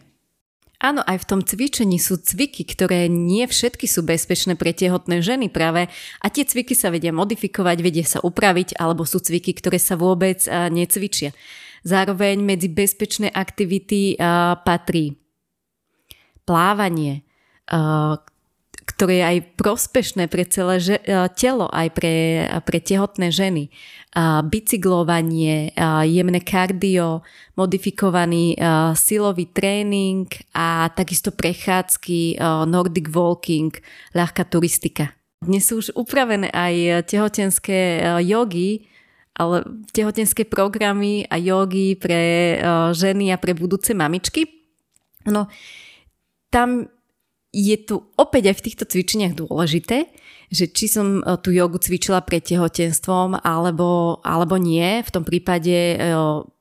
Áno, 0.77 1.01
aj 1.01 1.25
v 1.25 1.27
tom 1.27 1.41
cvičení 1.41 1.97
sú 1.97 2.21
cviky, 2.21 2.61
ktoré 2.61 3.09
nie 3.09 3.49
všetky 3.49 3.89
sú 3.89 4.05
bezpečné 4.05 4.53
pre 4.53 4.77
tehotné 4.77 5.25
ženy 5.25 5.49
práve 5.49 5.89
a 6.21 6.25
tie 6.29 6.45
cviky 6.45 6.77
sa 6.77 6.93
vedia 6.93 7.09
modifikovať, 7.09 7.77
vedia 7.81 8.05
sa 8.05 8.21
upraviť 8.21 8.77
alebo 8.77 9.01
sú 9.01 9.17
cviky, 9.17 9.57
ktoré 9.57 9.81
sa 9.81 9.97
vôbec 9.97 10.37
necvičia. 10.69 11.33
Zároveň 11.81 12.45
medzi 12.45 12.69
bezpečné 12.69 13.33
aktivity 13.33 14.21
patrí 14.61 15.17
plávanie, 16.45 17.25
ktoré 18.97 19.21
je 19.21 19.25
aj 19.29 19.37
prospešné 19.61 20.25
pre 20.25 20.41
celé 20.49 20.81
že, 20.81 20.97
e, 21.05 21.29
telo, 21.37 21.69
aj 21.69 21.93
pre, 21.93 22.49
pre 22.65 22.81
tehotné 22.81 23.29
ženy. 23.29 23.69
Bicyklovanie, 24.49 25.77
jemné 26.09 26.41
kardio, 26.41 27.21
modifikovaný 27.53 28.57
silový 28.97 29.45
tréning 29.53 30.25
a 30.57 30.89
takisto 30.89 31.29
prechádzky, 31.29 32.41
nordic 32.65 33.13
walking, 33.13 33.69
ľahká 34.17 34.49
turistika. 34.49 35.13
Dnes 35.37 35.69
sú 35.69 35.85
už 35.85 35.93
upravené 35.93 36.49
aj 36.49 37.05
tehotenské 37.13 38.01
jogy, 38.25 38.89
ale 39.37 39.85
tehotenské 39.93 40.49
programy 40.49 41.29
a 41.29 41.37
jogy 41.37 41.93
pre 41.93 42.57
ženy 42.97 43.29
a 43.29 43.37
pre 43.37 43.53
budúce 43.53 43.93
mamičky. 43.93 44.49
No, 45.29 45.45
tam 46.49 46.89
je 47.57 47.77
tu 47.81 48.05
opäť 48.21 48.53
aj 48.53 48.55
v 48.61 48.65
týchto 48.69 48.85
cvičeniach 48.85 49.33
dôležité, 49.33 50.13
že 50.53 50.69
či 50.69 50.85
som 50.85 51.19
e, 51.19 51.21
tú 51.41 51.49
jogu 51.49 51.81
cvičila 51.81 52.21
pred 52.21 52.45
tehotenstvom 52.45 53.41
alebo, 53.41 54.21
alebo 54.21 54.55
nie. 54.61 55.01
V 55.01 55.09
tom 55.09 55.25
prípade 55.25 55.97
e, 55.97 55.97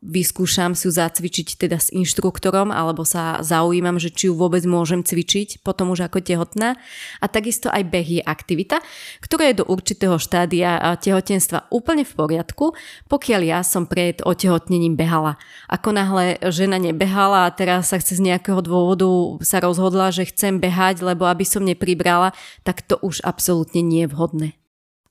vyskúšam 0.07 0.79
si 0.79 0.87
ju 0.87 0.95
zacvičiť 0.95 1.59
teda 1.59 1.83
s 1.83 1.91
inštruktorom 1.91 2.71
alebo 2.71 3.03
sa 3.03 3.43
zaujímam, 3.43 3.99
že 3.99 4.15
či 4.15 4.31
ju 4.31 4.39
vôbec 4.39 4.63
môžem 4.63 5.03
cvičiť 5.03 5.67
potom 5.67 5.91
už 5.91 6.07
ako 6.07 6.23
tehotná. 6.23 6.79
A 7.19 7.27
takisto 7.27 7.67
aj 7.67 7.83
beh 7.91 8.09
je 8.09 8.23
aktivita, 8.23 8.79
ktorá 9.19 9.51
je 9.51 9.61
do 9.61 9.65
určitého 9.67 10.15
štádia 10.23 10.79
tehotenstva 11.03 11.67
úplne 11.75 12.07
v 12.07 12.15
poriadku, 12.15 12.79
pokiaľ 13.11 13.41
ja 13.43 13.61
som 13.67 13.91
pred 13.91 14.23
otehotnením 14.23 14.95
behala. 14.95 15.35
Ako 15.67 15.91
náhle 15.91 16.39
žena 16.55 16.79
nebehala 16.79 17.51
a 17.51 17.55
teraz 17.55 17.91
sa 17.91 17.99
chce 17.99 18.23
z 18.23 18.31
nejakého 18.31 18.63
dôvodu 18.63 19.11
sa 19.43 19.59
rozhodla, 19.59 20.15
že 20.15 20.31
chcem 20.31 20.63
behať, 20.63 21.03
lebo 21.03 21.27
aby 21.27 21.43
som 21.43 21.67
nepribrala, 21.67 22.31
tak 22.63 22.87
to 22.87 22.95
už 23.03 23.27
absolútne 23.27 23.83
nie 23.83 24.07
je 24.07 24.13
vhodné. 24.15 24.49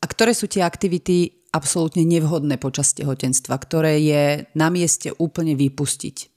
A 0.01 0.05
ktoré 0.05 0.35
sú 0.35 0.49
tie 0.51 0.63
aktivity 0.63 1.45
absolútne 1.55 2.03
nevhodné 2.03 2.59
počas 2.59 2.91
tehotenstva, 2.91 3.55
ktoré 3.55 3.99
je 4.03 4.23
na 4.55 4.67
mieste 4.67 5.15
úplne 5.15 5.55
vypustiť? 5.55 6.35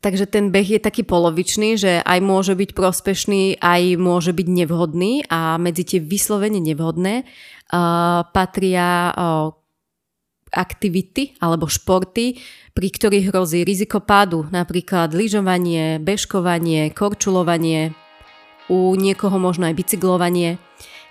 Takže 0.00 0.28
ten 0.28 0.54
beh 0.54 0.78
je 0.78 0.80
taký 0.80 1.02
polovičný, 1.02 1.74
že 1.80 1.92
aj 2.04 2.18
môže 2.22 2.54
byť 2.54 2.70
prospešný, 2.76 3.58
aj 3.58 3.82
môže 3.98 4.30
byť 4.30 4.46
nevhodný 4.46 5.26
a 5.26 5.58
medzi 5.58 5.82
tie 5.82 5.98
vyslovene 5.98 6.62
nevhodné 6.62 7.24
uh, 7.24 8.22
patria 8.30 9.10
uh, 9.10 9.50
aktivity 10.54 11.34
alebo 11.42 11.66
športy, 11.66 12.38
pri 12.70 12.88
ktorých 12.92 13.34
hrozí 13.34 13.66
riziko 13.66 13.98
pádu, 13.98 14.46
napríklad 14.52 15.10
lyžovanie, 15.10 15.98
bežkovanie, 15.98 16.92
korčulovanie, 16.94 17.96
u 18.70 18.94
niekoho 18.94 19.38
možno 19.38 19.66
aj 19.66 19.74
bicyklovanie. 19.74 20.58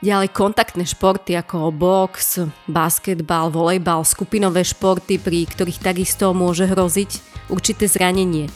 Ďalej 0.03 0.35
kontaktné 0.35 0.83
športy 0.83 1.39
ako 1.39 1.71
box, 1.71 2.43
basketbal, 2.67 3.47
volejbal, 3.47 4.03
skupinové 4.03 4.67
športy, 4.67 5.17
pri 5.17 5.47
ktorých 5.47 5.79
takisto 5.81 6.35
môže 6.35 6.67
hroziť 6.67 7.11
určité 7.47 7.87
zranenie. 7.87 8.51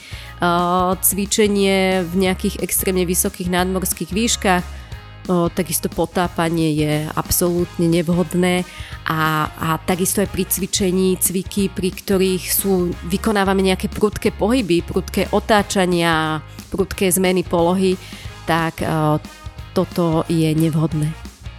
Cvičenie 0.99 2.03
v 2.05 2.13
nejakých 2.27 2.59
extrémne 2.59 3.07
vysokých 3.07 3.49
nadmorských 3.49 4.11
výškach, 4.11 4.65
takisto 5.55 5.87
potápanie 5.93 6.73
je 6.73 6.93
absolútne 7.13 7.87
nevhodné 7.87 8.65
a, 9.07 9.47
a 9.47 9.67
takisto 9.85 10.25
aj 10.25 10.29
pri 10.33 10.43
cvičení 10.43 11.17
cviky, 11.21 11.69
pri 11.69 11.89
ktorých 11.93 12.43
sú, 12.49 12.91
vykonávame 13.07 13.61
nejaké 13.63 13.87
prudké 13.87 14.35
pohyby, 14.35 14.81
prudké 14.81 15.29
otáčania, 15.29 16.41
prudké 16.73 17.13
zmeny 17.13 17.45
polohy, 17.45 17.93
tak 18.49 18.81
toto 19.77 20.25
je 20.27 20.49
nevhodné. 20.51 21.28